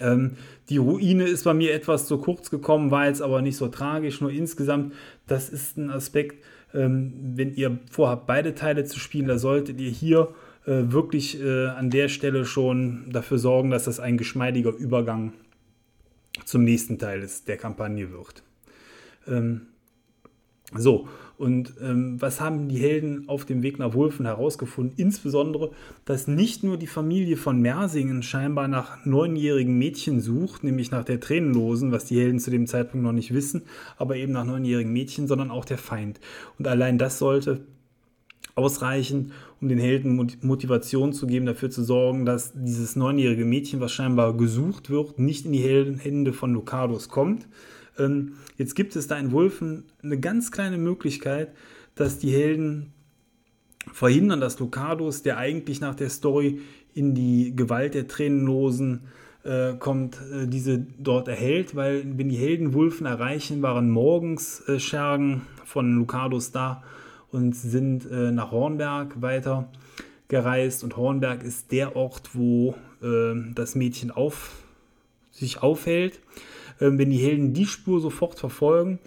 [0.00, 0.32] Ähm,
[0.68, 4.20] die Ruine ist bei mir etwas zu kurz gekommen, war jetzt aber nicht so tragisch.
[4.20, 4.94] Nur insgesamt,
[5.26, 6.44] das ist ein Aspekt,
[6.74, 10.34] ähm, wenn ihr vorhabt, beide Teile zu spielen, da solltet ihr hier
[10.66, 15.32] äh, wirklich äh, an der Stelle schon dafür sorgen, dass das ein geschmeidiger Übergang
[16.44, 18.42] zum nächsten Teil des, der Kampagne wird.
[19.28, 19.66] Ähm,
[20.72, 21.08] So,
[21.40, 24.92] und ähm, was haben die Helden auf dem Weg nach Wulfen herausgefunden?
[24.98, 25.70] Insbesondere,
[26.04, 31.18] dass nicht nur die Familie von Mersingen scheinbar nach neunjährigen Mädchen sucht, nämlich nach der
[31.18, 33.62] Tränenlosen, was die Helden zu dem Zeitpunkt noch nicht wissen,
[33.96, 36.20] aber eben nach neunjährigen Mädchen, sondern auch der Feind.
[36.58, 37.62] Und allein das sollte
[38.54, 39.32] ausreichen,
[39.62, 44.36] um den Helden Motivation zu geben, dafür zu sorgen, dass dieses neunjährige Mädchen, was scheinbar
[44.36, 47.48] gesucht wird, nicht in die Hände von Lucados kommt.
[48.00, 51.52] Ähm, jetzt gibt es da in Wulfen eine ganz kleine Möglichkeit,
[51.94, 52.92] dass die Helden
[53.92, 56.60] verhindern, dass Lucados, der eigentlich nach der Story
[56.94, 59.02] in die Gewalt der Tränenlosen
[59.44, 64.78] äh, kommt, äh, diese dort erhält, weil wenn die Helden Wulfen erreichen, waren morgens äh,
[64.78, 66.82] Schergen von Lucados da
[67.30, 69.68] und sind äh, nach Hornberg weiter
[70.28, 70.84] gereist.
[70.84, 74.62] Und Hornberg ist der Ort, wo äh, das Mädchen auf,
[75.30, 76.20] sich aufhält.
[76.80, 78.98] Ähm, wenn die Helden die Spur sofort verfolgen,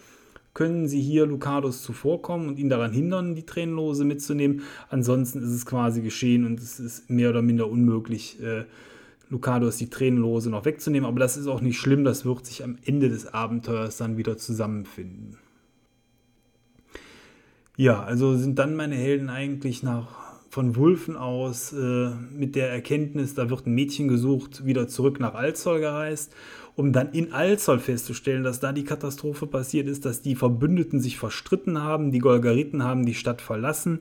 [0.54, 4.62] können sie hier Lucados zuvorkommen und ihn daran hindern, die Tränenlose mitzunehmen.
[4.90, 8.66] Ansonsten ist es quasi geschehen und es ist mehr oder minder unmöglich, äh,
[9.30, 11.08] Lucados die Tränenlose noch wegzunehmen.
[11.08, 14.38] Aber das ist auch nicht schlimm, das wird sich am Ende des Abenteuers dann wieder
[14.38, 15.38] zusammenfinden.
[17.76, 23.34] Ja, also sind dann meine Helden eigentlich nach von Wulfen aus äh, mit der Erkenntnis,
[23.34, 26.32] da wird ein Mädchen gesucht, wieder zurück nach Alzoll gereist,
[26.76, 31.18] um dann in Alzoll festzustellen, dass da die Katastrophe passiert ist, dass die Verbündeten sich
[31.18, 34.00] verstritten haben, die Golgariten haben die Stadt verlassen,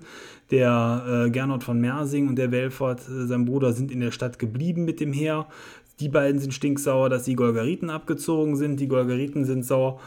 [0.50, 4.38] der äh, Gernot von Mersing und der Welfort, äh, sein Bruder, sind in der Stadt
[4.38, 5.46] geblieben mit dem Heer.
[6.00, 10.00] Die beiden sind stinksauer, dass die Golgariten abgezogen sind, die Golgariten sind sauer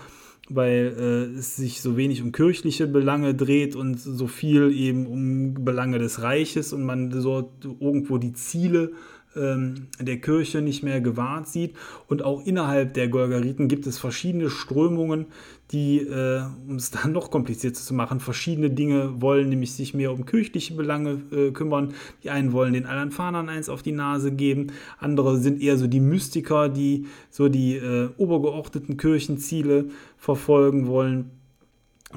[0.50, 5.66] weil äh, es sich so wenig um kirchliche Belange dreht und so viel eben um
[5.66, 8.92] Belange des Reiches und man so irgendwo die Ziele
[9.36, 11.76] ähm, der Kirche nicht mehr gewahrt sieht.
[12.08, 15.28] Und auch innerhalb der Golgariten gibt es verschiedene Strömungen,
[15.72, 20.12] die, äh, um es dann noch komplizierter zu machen, verschiedene Dinge wollen, nämlich sich mehr
[20.12, 21.94] um kirchliche Belange äh, kümmern.
[22.24, 24.68] Die einen wollen den Alanfanern eins auf die Nase geben,
[25.00, 29.86] andere sind eher so die Mystiker, die so die äh, obergeordneten Kirchenziele
[30.18, 31.32] verfolgen wollen.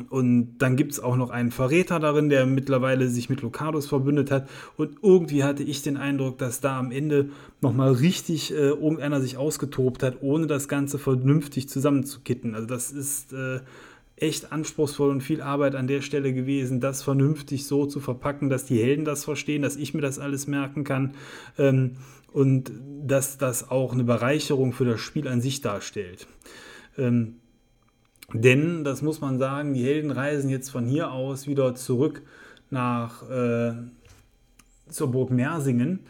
[0.08, 4.30] Und dann gibt es auch noch einen Verräter darin, der mittlerweile sich mit Locados verbündet
[4.30, 4.48] hat.
[4.76, 7.30] Und irgendwie hatte ich den Eindruck, dass da am Ende
[7.60, 12.54] nochmal richtig äh, irgendeiner sich ausgetobt hat, ohne das Ganze vernünftig zusammenzukitten.
[12.54, 13.60] Also das ist äh,
[14.16, 18.64] echt anspruchsvoll und viel Arbeit an der Stelle gewesen, das vernünftig so zu verpacken, dass
[18.64, 21.14] die Helden das verstehen, dass ich mir das alles merken kann.
[21.56, 21.96] Ähm,
[22.32, 22.70] und
[23.06, 26.26] dass das auch eine Bereicherung für das Spiel an sich darstellt.
[26.98, 27.36] Ähm,
[28.32, 32.22] denn, das muss man sagen, die Helden reisen jetzt von hier aus wieder zurück
[32.70, 33.72] nach äh,
[34.88, 36.00] zur Burg Mersingen,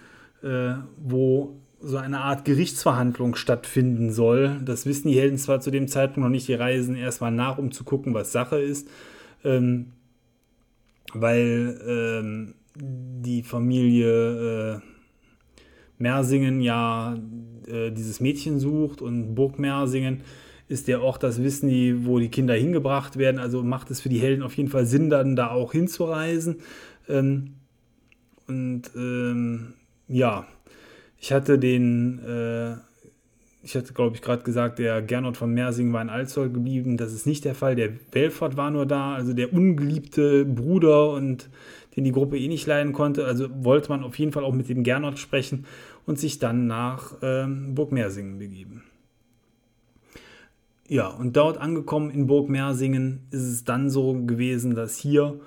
[0.42, 4.60] äh, wo so eine Art Gerichtsverhandlung stattfinden soll.
[4.64, 7.70] Das wissen die Helden zwar zu dem Zeitpunkt noch nicht, die reisen erstmal nach, um
[7.70, 8.88] zu gucken, was Sache ist,
[9.44, 9.92] ähm,
[11.14, 14.80] weil ähm, die Familie äh,
[15.98, 17.16] Mersingen ja
[17.68, 20.22] äh, dieses Mädchen sucht und Burg Mersingen
[20.68, 23.40] ist der Ort, das wissen die, wo die Kinder hingebracht werden.
[23.40, 26.56] Also macht es für die Helden auf jeden Fall Sinn, dann da auch hinzureisen.
[27.08, 27.54] Ähm,
[28.46, 29.74] und ähm,
[30.08, 30.46] ja,
[31.20, 32.74] ich hatte den, äh,
[33.62, 36.96] ich hatte glaube ich gerade gesagt, der Gernot von Mersing war in Alzoll geblieben.
[36.96, 37.74] Das ist nicht der Fall.
[37.74, 41.48] Der Belfort war nur da, also der ungeliebte Bruder und
[41.96, 43.24] den die Gruppe eh nicht leiden konnte.
[43.24, 45.64] Also wollte man auf jeden Fall auch mit dem Gernot sprechen
[46.06, 48.82] und sich dann nach ähm, Burg Mersingen begeben.
[50.90, 55.38] Ja, und dort angekommen in Burg Mersingen ist es dann so gewesen, dass hier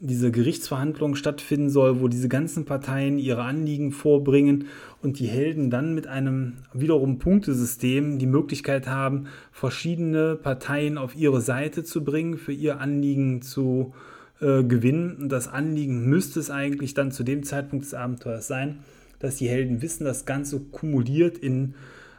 [0.00, 4.66] diese Gerichtsverhandlung stattfinden soll, wo diese ganzen Parteien ihre Anliegen vorbringen
[5.00, 11.40] und die Helden dann mit einem wiederum Punktesystem die Möglichkeit haben, verschiedene Parteien auf ihre
[11.40, 13.94] Seite zu bringen, für ihr Anliegen zu
[14.40, 15.16] äh, gewinnen.
[15.22, 18.80] Und das Anliegen müsste es eigentlich dann zu dem Zeitpunkt des Abenteuers sein,
[19.20, 21.74] dass die Helden wissen, das Ganze kumuliert in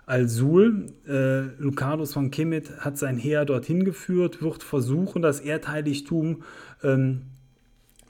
[0.06, 0.88] Al-Sul.
[1.08, 6.44] Äh, Lucanus von Kemet hat sein Heer dorthin geführt, wird versuchen, das Erdheiligtum
[6.84, 7.22] ähm,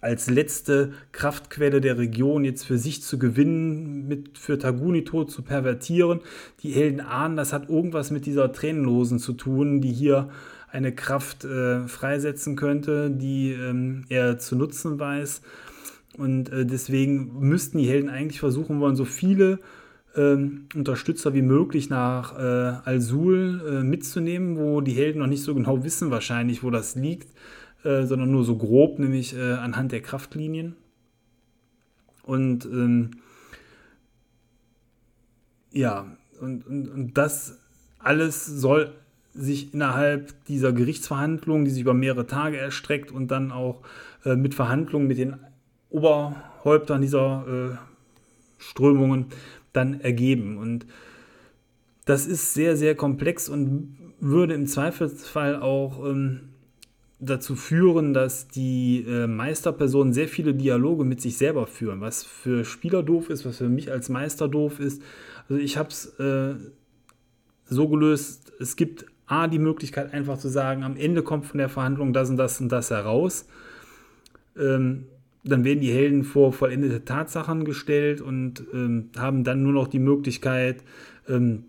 [0.01, 6.21] als letzte Kraftquelle der Region jetzt für sich zu gewinnen, mit für Tagunito zu pervertieren.
[6.63, 10.29] Die Helden ahnen, das hat irgendwas mit dieser Tränenlosen zu tun, die hier
[10.71, 15.41] eine Kraft äh, freisetzen könnte, die ähm, er zu nutzen weiß.
[16.17, 19.59] Und äh, deswegen müssten die Helden eigentlich versuchen wollen, so viele
[20.15, 22.41] ähm, Unterstützer wie möglich nach äh,
[22.83, 27.29] Al-Sul äh, mitzunehmen, wo die Helden noch nicht so genau wissen wahrscheinlich, wo das liegt,
[27.83, 30.75] äh, sondern nur so grob, nämlich äh, anhand der Kraftlinien.
[32.23, 33.11] Und ähm,
[35.71, 36.05] ja,
[36.39, 37.59] und, und, und das
[37.99, 38.93] alles soll
[39.33, 43.81] sich innerhalb dieser Gerichtsverhandlung, die sich über mehrere Tage erstreckt und dann auch
[44.25, 45.37] äh, mit Verhandlungen mit den
[45.89, 47.77] Oberhäuptern dieser äh,
[48.57, 49.27] Strömungen
[49.73, 50.57] dann ergeben.
[50.57, 50.85] Und
[52.05, 56.51] das ist sehr, sehr komplex und würde im Zweifelsfall auch ähm,
[57.19, 62.65] dazu führen, dass die äh, Meisterpersonen sehr viele Dialoge mit sich selber führen, was für
[62.65, 65.01] Spieler doof ist, was für mich als Meister doof ist.
[65.47, 66.55] Also ich habe es äh,
[67.65, 71.69] so gelöst, es gibt A, die Möglichkeit einfach zu sagen, am Ende kommt von der
[71.69, 73.47] Verhandlung das und das und das heraus.
[74.57, 75.05] Ähm,
[75.43, 79.99] dann werden die Helden vor vollendete Tatsachen gestellt und ähm, haben dann nur noch die
[79.99, 80.83] Möglichkeit,
[81.27, 81.65] ähm,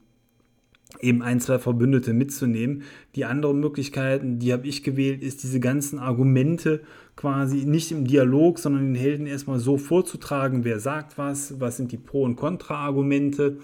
[1.01, 2.83] eben ein, zwei Verbündete mitzunehmen.
[3.15, 6.83] Die andere Möglichkeit, die habe ich gewählt, ist diese ganzen Argumente
[7.17, 11.93] quasi nicht im Dialog, sondern den Helden erstmal so vorzutragen, wer sagt was, was sind
[11.93, 13.59] die Pro- und Kontra-Argumente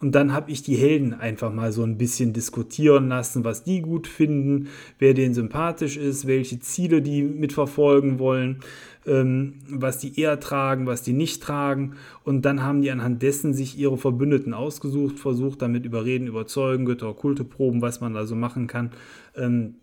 [0.00, 3.82] und dann habe ich die Helden einfach mal so ein bisschen diskutieren lassen, was die
[3.82, 8.60] gut finden, wer denen sympathisch ist, welche Ziele die mitverfolgen wollen,
[9.04, 11.94] was die eher tragen, was die nicht tragen.
[12.22, 17.14] Und dann haben die anhand dessen sich ihre Verbündeten ausgesucht, versucht damit überreden, überzeugen, Götter,
[17.14, 18.90] Kulte proben, was man da so machen kann.
[19.34, 19.76] Ähm,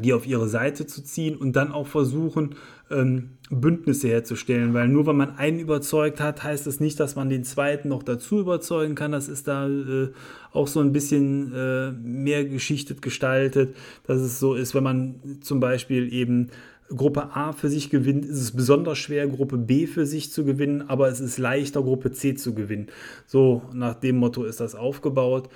[0.00, 2.54] die auf ihre Seite zu ziehen und dann auch versuchen,
[2.90, 7.16] ähm, Bündnisse herzustellen, weil nur wenn man einen überzeugt hat, heißt es das nicht, dass
[7.16, 9.12] man den zweiten noch dazu überzeugen kann.
[9.12, 10.10] Das ist da äh,
[10.52, 15.60] auch so ein bisschen äh, mehr geschichtet gestaltet, dass es so ist, wenn man zum
[15.60, 16.48] Beispiel eben
[16.88, 20.82] Gruppe A für sich gewinnt, ist es besonders schwer, Gruppe B für sich zu gewinnen,
[20.88, 22.88] aber es ist leichter, Gruppe C zu gewinnen.
[23.26, 25.48] So nach dem Motto ist das aufgebaut.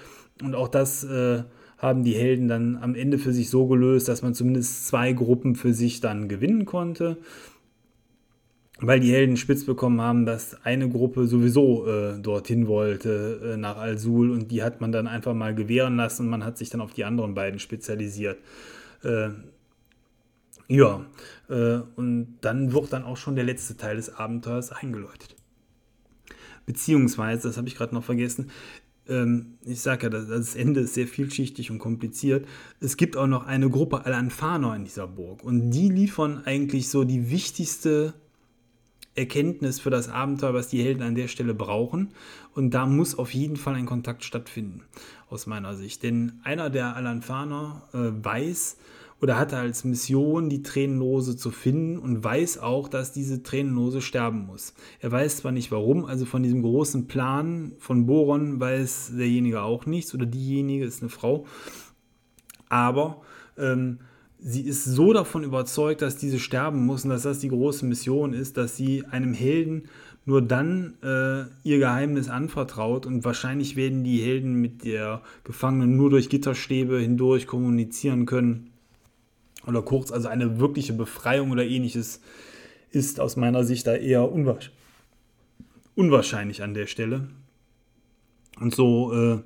[0.42, 1.42] Und auch das äh,
[1.78, 5.56] haben die Helden dann am Ende für sich so gelöst, dass man zumindest zwei Gruppen
[5.56, 7.18] für sich dann gewinnen konnte.
[8.78, 13.78] Weil die Helden spitz bekommen haben, dass eine Gruppe sowieso äh, dorthin wollte, äh, nach
[13.78, 16.82] Al-Sul, und die hat man dann einfach mal gewähren lassen und man hat sich dann
[16.82, 18.36] auf die anderen beiden spezialisiert.
[20.68, 21.04] Ja,
[21.48, 25.36] äh, und dann wird dann auch schon der letzte Teil des Abenteuers eingeläutet.
[26.66, 28.50] Beziehungsweise, das habe ich gerade noch vergessen,
[29.08, 32.46] ähm, ich sage ja, das, das, Ende ist sehr vielschichtig und kompliziert.
[32.80, 37.04] Es gibt auch noch eine Gruppe Al-Anfaner in dieser Burg und die liefern eigentlich so
[37.04, 38.14] die wichtigste
[39.14, 42.12] Erkenntnis für das Abenteuer, was die Helden an der Stelle brauchen.
[42.54, 44.82] Und da muss auf jeden Fall ein Kontakt stattfinden,
[45.30, 46.02] aus meiner Sicht.
[46.02, 48.76] Denn einer der Al-Anfaner äh, weiß,
[49.20, 54.02] oder hat er als Mission, die Tränenlose zu finden und weiß auch, dass diese Tränenlose
[54.02, 54.74] sterben muss.
[55.00, 59.86] Er weiß zwar nicht warum, also von diesem großen Plan von Boron weiß derjenige auch
[59.86, 61.46] nichts oder diejenige ist eine Frau,
[62.68, 63.22] aber
[63.56, 64.00] ähm,
[64.38, 68.34] sie ist so davon überzeugt, dass diese sterben muss und dass das die große Mission
[68.34, 69.84] ist, dass sie einem Helden
[70.26, 76.10] nur dann äh, ihr Geheimnis anvertraut und wahrscheinlich werden die Helden mit der Gefangenen nur
[76.10, 78.72] durch Gitterstäbe hindurch kommunizieren können
[79.66, 82.20] oder kurz, also eine wirkliche Befreiung oder ähnliches
[82.90, 84.30] ist aus meiner Sicht da eher
[85.94, 87.28] unwahrscheinlich an der Stelle.
[88.58, 89.38] Und so äh,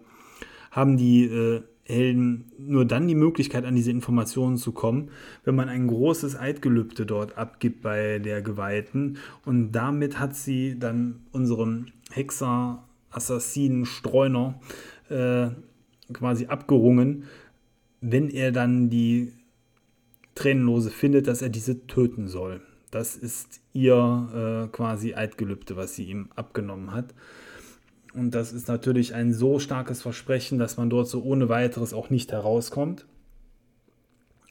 [0.70, 5.10] haben die äh, Helden nur dann die Möglichkeit, an diese Informationen zu kommen,
[5.44, 9.18] wenn man ein großes Eidgelübde dort abgibt bei der Geweihten.
[9.44, 14.60] Und damit hat sie dann unserem Hexer, Assassinen, Streuner
[15.08, 15.48] äh,
[16.12, 17.24] quasi abgerungen,
[18.00, 19.32] wenn er dann die
[20.34, 22.60] Tränenlose findet, dass er diese töten soll.
[22.90, 27.14] Das ist ihr äh, quasi Eidgelübde, was sie ihm abgenommen hat.
[28.14, 32.10] Und das ist natürlich ein so starkes Versprechen, dass man dort so ohne weiteres auch
[32.10, 33.06] nicht herauskommt.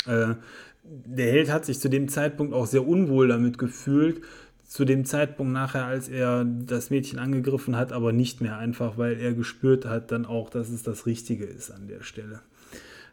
[0.05, 0.35] Äh,
[0.83, 4.21] der Held hat sich zu dem Zeitpunkt auch sehr unwohl damit gefühlt.
[4.65, 9.19] Zu dem Zeitpunkt nachher, als er das Mädchen angegriffen hat, aber nicht mehr einfach, weil
[9.19, 12.41] er gespürt hat dann auch, dass es das Richtige ist an der Stelle.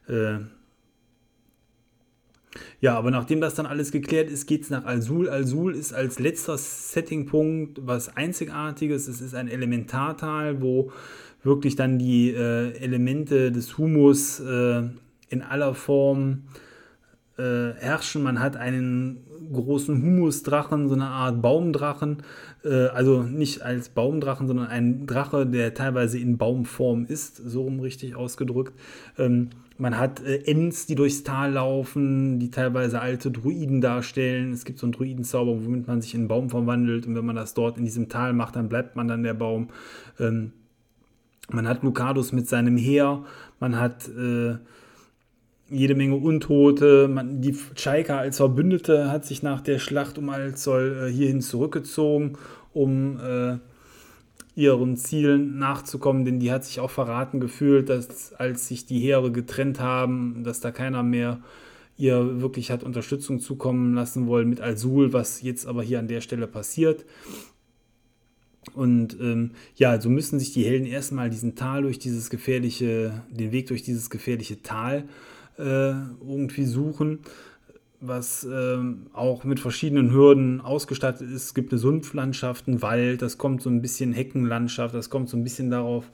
[0.06, 0.44] Äh,
[2.80, 5.28] ja, aber nachdem das dann alles geklärt ist, geht es nach Al-Sul.
[5.28, 9.08] Al-Sul ist als letzter Settingpunkt was Einzigartiges.
[9.08, 10.92] Es ist ein Elementartal, wo
[11.42, 14.82] wirklich dann die äh, Elemente des Humus äh,
[15.28, 16.44] in aller Form
[17.38, 18.22] äh, herrschen.
[18.22, 22.22] Man hat einen großen Humusdrachen, so eine Art Baumdrachen.
[22.64, 27.80] Äh, also nicht als Baumdrachen, sondern ein Drache, der teilweise in Baumform ist, so rum
[27.80, 28.74] richtig ausgedrückt.
[29.18, 34.52] Ähm, man hat äh, Ents, die durchs Tal laufen, die teilweise alte Druiden darstellen.
[34.52, 37.06] Es gibt so einen Druidenzauber, womit man sich in einen Baum verwandelt.
[37.06, 39.68] Und wenn man das dort in diesem Tal macht, dann bleibt man dann der Baum.
[40.18, 40.52] Ähm,
[41.50, 43.24] man hat Lucadus mit seinem Heer.
[43.60, 44.56] Man hat äh,
[45.68, 47.08] jede Menge Untote.
[47.08, 52.38] Man, die Chaika als Verbündete hat sich nach der Schlacht um Alzol äh, hierhin zurückgezogen,
[52.72, 53.58] um äh,
[54.56, 59.30] ihren Zielen nachzukommen, denn die hat sich auch verraten gefühlt, dass als sich die Heere
[59.30, 61.40] getrennt haben, dass da keiner mehr
[61.98, 66.22] ihr wirklich hat Unterstützung zukommen lassen wollen mit Al-Sul, was jetzt aber hier an der
[66.22, 67.04] Stelle passiert.
[68.74, 73.52] Und ähm, ja, so müssen sich die Helden erstmal diesen Tal durch dieses gefährliche, den
[73.52, 75.04] Weg durch dieses gefährliche Tal
[75.58, 77.20] äh, irgendwie suchen
[78.00, 78.78] was äh,
[79.12, 81.44] auch mit verschiedenen Hürden ausgestattet ist.
[81.44, 85.36] Es gibt eine Sumpflandschaft, einen Wald, das kommt so ein bisschen Heckenlandschaft, das kommt so
[85.36, 86.10] ein bisschen darauf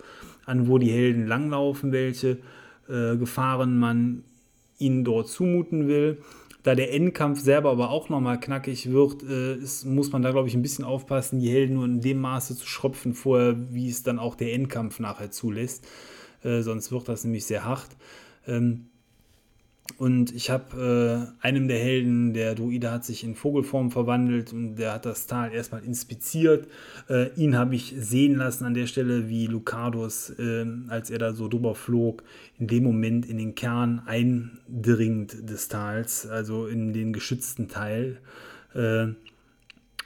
[0.46, 2.38] an, wo die Helden langlaufen, welche
[2.88, 4.24] äh, Gefahren man
[4.78, 6.18] ihnen dort zumuten will.
[6.62, 10.48] Da der Endkampf selber aber auch nochmal knackig wird, äh, ist, muss man da, glaube
[10.48, 14.04] ich, ein bisschen aufpassen, die Helden nur in dem Maße zu schröpfen vorher, wie es
[14.04, 15.84] dann auch der Endkampf nachher zulässt.
[16.44, 17.88] Äh, sonst wird das nämlich sehr hart.
[18.46, 18.86] Ähm,
[19.98, 24.76] und ich habe äh, einem der Helden, der Druide hat sich in Vogelform verwandelt und
[24.76, 26.68] der hat das Tal erstmal inspiziert.
[27.08, 31.32] Äh, ihn habe ich sehen lassen an der Stelle, wie Lucados, äh, als er da
[31.32, 32.22] so drüber flog,
[32.58, 38.18] in dem Moment in den Kern eindringt des Tals, also in den geschützten Teil.
[38.74, 39.08] Äh,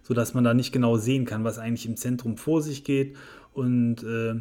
[0.03, 3.17] sodass man da nicht genau sehen kann, was eigentlich im Zentrum vor sich geht.
[3.53, 4.35] Und äh,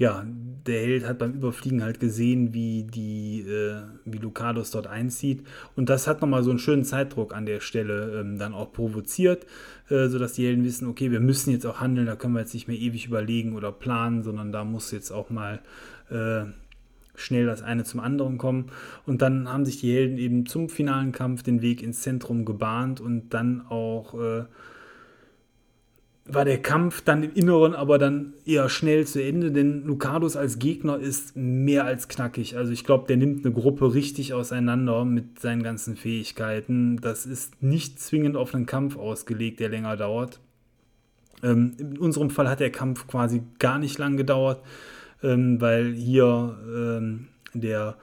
[0.00, 0.24] ja,
[0.66, 5.44] der Held hat beim Überfliegen halt gesehen, wie die, äh, wie Lucados dort einzieht.
[5.74, 9.44] Und das hat nochmal so einen schönen Zeitdruck an der Stelle ähm, dann auch provoziert,
[9.88, 12.54] äh, sodass die Helden wissen, okay, wir müssen jetzt auch handeln, da können wir jetzt
[12.54, 15.60] nicht mehr ewig überlegen oder planen, sondern da muss jetzt auch mal
[16.10, 16.44] äh,
[17.18, 18.66] schnell das eine zum anderen kommen.
[19.06, 23.00] Und dann haben sich die Helden eben zum finalen Kampf den Weg ins Zentrum gebahnt
[23.00, 24.44] und dann auch äh,
[26.30, 30.58] war der Kampf dann im Inneren aber dann eher schnell zu Ende, denn Lucados als
[30.58, 32.56] Gegner ist mehr als knackig.
[32.56, 37.00] Also ich glaube, der nimmt eine Gruppe richtig auseinander mit seinen ganzen Fähigkeiten.
[37.00, 40.38] Das ist nicht zwingend auf einen Kampf ausgelegt, der länger dauert.
[41.42, 44.62] Ähm, in unserem Fall hat der Kampf quasi gar nicht lang gedauert
[45.22, 47.96] ähm, weil hier ähm, der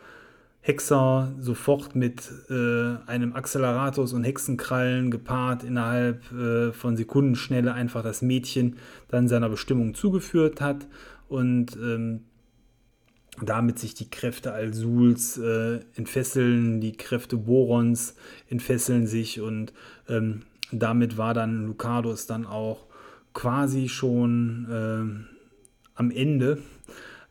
[0.65, 8.23] Hexer sofort mit äh, einem Acceleratus und Hexenkrallen gepaart innerhalb äh, von Sekundenschnelle einfach das
[8.23, 8.77] Mädchen
[9.09, 10.87] dann seiner Bestimmung zugeführt hat
[11.29, 12.21] und ähm,
[13.43, 18.15] damit sich die Kräfte Alsuls äh, entfesseln, die Kräfte Borons
[18.49, 19.71] entfesseln sich und
[20.09, 22.87] ähm, damit war dann Lucados dann auch
[23.33, 25.27] quasi schon ähm,
[25.95, 26.59] am Ende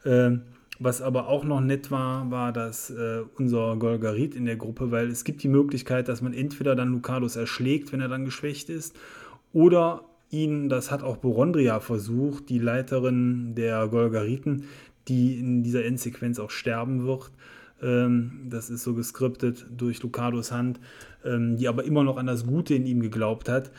[0.05, 0.43] ähm,
[0.81, 5.09] was aber auch noch nett war, war, dass äh, unser Golgarit in der Gruppe, weil
[5.09, 8.97] es gibt die Möglichkeit, dass man entweder dann Lucados erschlägt, wenn er dann geschwächt ist,
[9.53, 14.65] oder ihn, das hat auch Borondria versucht, die Leiterin der Golgariten,
[15.07, 17.31] die in dieser Endsequenz auch sterben wird.
[17.81, 20.81] Ähm, das ist so geskriptet durch Lucados Hand,
[21.25, 23.71] ähm, die aber immer noch an das Gute in ihm geglaubt hat.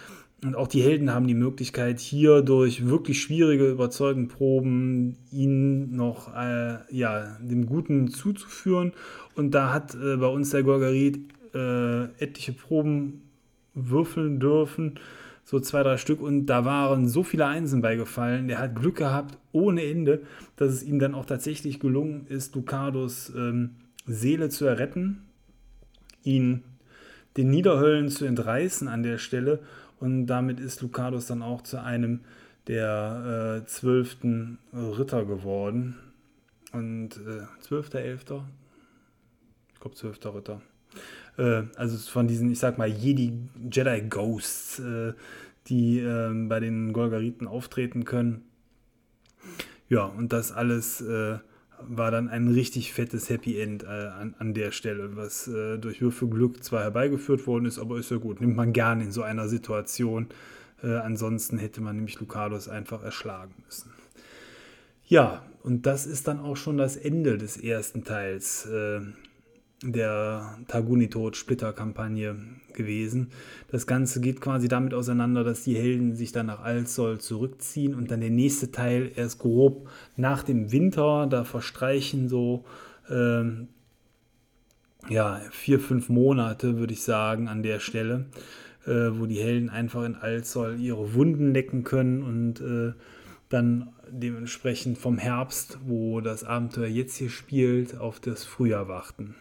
[0.44, 6.78] Und auch die Helden haben die Möglichkeit, hier durch wirklich schwierige Überzeugenproben ihn noch äh,
[6.92, 8.94] ja, dem Guten zuzuführen.
[9.36, 11.20] Und da hat äh, bei uns der Gorgarit
[11.54, 13.22] äh, etliche Proben
[13.74, 15.00] würfeln dürfen,
[15.46, 16.22] so zwei, drei Stück.
[16.22, 18.48] Und da waren so viele Einsen beigefallen.
[18.48, 20.22] Der hat Glück gehabt ohne Ende,
[20.58, 23.72] dass es ihm dann auch tatsächlich gelungen ist, Lucados ähm,
[24.06, 25.24] Seele zu erretten,
[26.24, 26.64] ihn
[27.38, 29.60] den Niederhöllen zu entreißen an der Stelle
[30.00, 32.22] und damit ist Lucados dann auch zu einem
[32.68, 35.96] der äh, zwölften Ritter geworden.
[36.72, 38.46] Und äh, zwölfter, elfter?
[39.74, 40.62] Ich glaube zwölfter Ritter.
[41.38, 43.34] Äh, also von diesen, ich sag mal, Jedi
[43.72, 45.14] Jedi Ghosts, äh,
[45.68, 48.44] die ähm, bei den Golgariten auftreten können.
[49.88, 51.04] Ja, und das alles
[51.88, 56.02] war dann ein richtig fettes Happy End äh, an, an der Stelle, was äh, durch
[56.02, 59.48] Würfelglück zwar herbeigeführt worden ist, aber ist ja gut, nimmt man gerne in so einer
[59.48, 60.28] Situation.
[60.84, 63.92] Äh, ansonsten hätte man nämlich Lucados einfach erschlagen müssen.
[65.08, 68.68] Ja, und das ist dann auch schon das Ende des ersten Teils.
[69.88, 72.38] Der Taguni-Tod-Splitter-Kampagne
[72.74, 73.30] gewesen.
[73.70, 78.10] Das Ganze geht quasi damit auseinander, dass die Helden sich dann nach Alsol zurückziehen und
[78.10, 79.88] dann der nächste Teil erst grob
[80.18, 82.66] nach dem Winter, da verstreichen so
[83.10, 83.68] ähm,
[85.08, 88.26] ja, vier, fünf Monate, würde ich sagen, an der Stelle,
[88.86, 92.94] äh, wo die Helden einfach in Alsol ihre Wunden lecken können und äh,
[93.50, 99.36] dann dementsprechend vom Herbst, wo das Abenteuer jetzt hier spielt, auf das Frühjahr warten.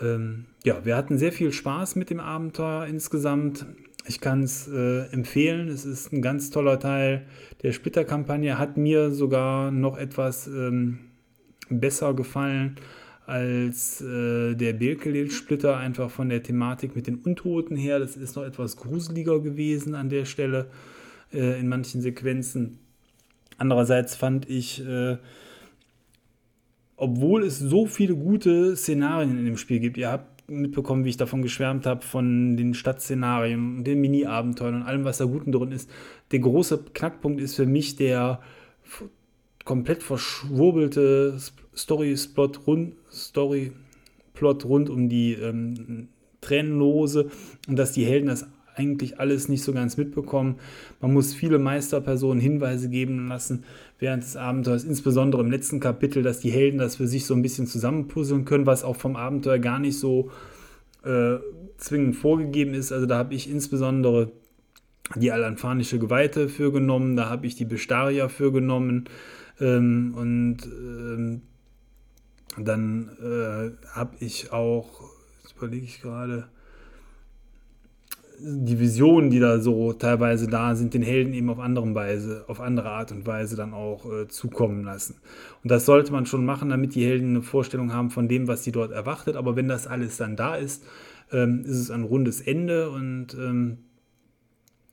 [0.00, 3.66] Ähm, ja, wir hatten sehr viel Spaß mit dem Abenteuer insgesamt.
[4.06, 5.68] Ich kann es äh, empfehlen.
[5.68, 7.26] Es ist ein ganz toller Teil
[7.62, 8.58] der Splitterkampagne.
[8.58, 10.98] Hat mir sogar noch etwas ähm,
[11.68, 12.76] besser gefallen
[13.26, 17.98] als äh, der Belkelel-Splitter, einfach von der Thematik mit den Untoten her.
[17.98, 20.66] Das ist noch etwas gruseliger gewesen an der Stelle
[21.32, 22.78] äh, in manchen Sequenzen.
[23.58, 25.16] Andererseits fand ich, äh,
[26.96, 31.16] obwohl es so viele gute Szenarien in dem Spiel gibt, ihr habt mitbekommen, wie ich
[31.16, 35.90] davon geschwärmt habe, von den Stadtszenarien, den Mini-Abenteuern und allem, was da Guten drin ist.
[36.30, 38.40] Der große Knackpunkt ist für mich der
[39.64, 41.36] komplett verschwurbelte
[41.74, 43.72] Story-Plot rund, Story
[44.40, 46.08] rund um die ähm,
[46.40, 47.30] Tränenlose
[47.66, 48.46] und dass die Helden das
[48.76, 50.56] eigentlich alles nicht so ganz mitbekommen.
[51.00, 53.64] Man muss viele Meisterpersonen Hinweise geben lassen
[53.98, 57.42] während des Abenteuers, insbesondere im letzten Kapitel, dass die Helden das für sich so ein
[57.42, 60.30] bisschen zusammenpuzzeln können, was auch vom Abenteuer gar nicht so
[61.04, 61.36] äh,
[61.78, 62.92] zwingend vorgegeben ist.
[62.92, 64.32] Also da habe ich insbesondere
[65.14, 69.04] die alanfanische Geweihte für genommen, da habe ich die Bestaria für genommen
[69.60, 71.42] ähm, und ähm,
[72.58, 75.02] dann äh, habe ich auch,
[75.42, 76.48] jetzt überlege ich gerade,
[78.40, 82.60] die Visionen, die da so teilweise da sind, den Helden eben auf andere Weise, auf
[82.60, 85.16] andere Art und Weise dann auch äh, zukommen lassen.
[85.62, 88.64] Und das sollte man schon machen, damit die Helden eine Vorstellung haben von dem, was
[88.64, 89.36] sie dort erwartet.
[89.36, 90.84] Aber wenn das alles dann da ist,
[91.32, 93.78] ähm, ist es ein rundes Ende und ähm,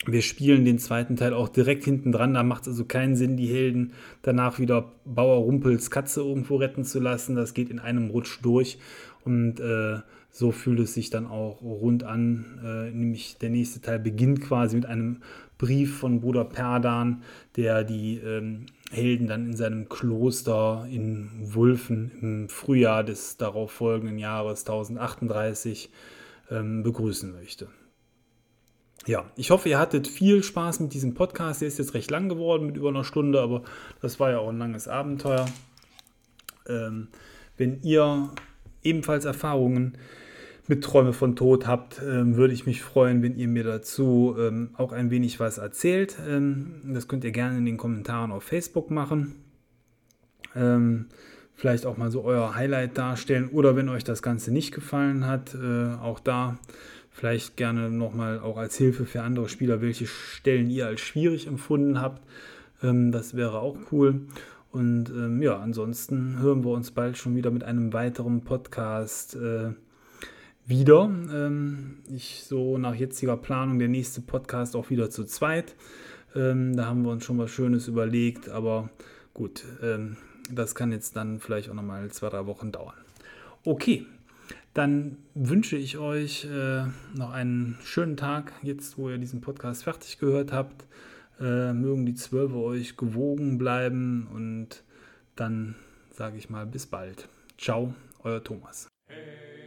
[0.05, 2.33] wir spielen den zweiten Teil auch direkt hinten dran.
[2.33, 6.83] Da macht es also keinen Sinn, die Helden danach wieder Bauer Rumpels Katze irgendwo retten
[6.83, 7.35] zu lassen.
[7.35, 8.79] Das geht in einem Rutsch durch.
[9.23, 9.99] Und äh,
[10.35, 12.60] so fühlt es sich dann auch rund an.
[12.65, 15.22] Äh, nämlich der nächste Teil beginnt quasi mit einem
[15.60, 17.22] Brief von Bruder Perdan,
[17.55, 24.18] der die ähm, Helden dann in seinem Kloster in Wulfen im Frühjahr des darauf folgenden
[24.18, 25.91] Jahres 1038
[26.49, 27.68] ähm, begrüßen möchte.
[29.05, 31.61] Ja, ich hoffe, ihr hattet viel Spaß mit diesem Podcast.
[31.61, 33.61] Der ist jetzt recht lang geworden, mit über einer Stunde, aber
[34.01, 35.45] das war ja auch ein langes Abenteuer.
[36.68, 37.10] Ähm,
[37.55, 38.31] wenn ihr
[38.84, 39.97] ebenfalls Erfahrungen
[40.68, 44.69] mit Träume von Tod habt, ähm, würde ich mich freuen, wenn ihr mir dazu ähm,
[44.76, 46.18] auch ein wenig was erzählt.
[46.27, 49.35] Ähm, das könnt ihr gerne in den Kommentaren auf Facebook machen.
[51.55, 55.55] Vielleicht auch mal so euer Highlight darstellen oder wenn euch das Ganze nicht gefallen hat,
[55.55, 56.60] äh, auch da
[57.14, 62.01] Vielleicht gerne nochmal auch als Hilfe für andere Spieler, welche Stellen ihr als schwierig empfunden
[62.01, 62.23] habt.
[62.81, 64.22] Das wäre auch cool.
[64.73, 69.69] Und ähm, ja, ansonsten hören wir uns bald schon wieder mit einem weiteren Podcast äh,
[70.65, 71.03] wieder.
[71.31, 75.75] Ähm, ich so nach jetziger Planung der nächste Podcast auch wieder zu zweit.
[76.35, 78.89] Ähm, da haben wir uns schon was Schönes überlegt, aber
[79.35, 80.17] gut, ähm,
[80.51, 82.95] das kann jetzt dann vielleicht auch nochmal zwei, drei Wochen dauern.
[83.65, 84.07] Okay,
[84.73, 86.85] dann wünsche ich euch äh,
[87.15, 90.87] noch einen schönen Tag, jetzt wo ihr diesen Podcast fertig gehört habt.
[91.43, 94.81] Äh, mögen die Zwölfe euch gewogen bleiben und
[95.35, 95.75] dann
[96.09, 97.27] sage ich mal bis bald.
[97.57, 97.93] Ciao,
[98.23, 98.87] euer Thomas.
[99.09, 99.62] Hey.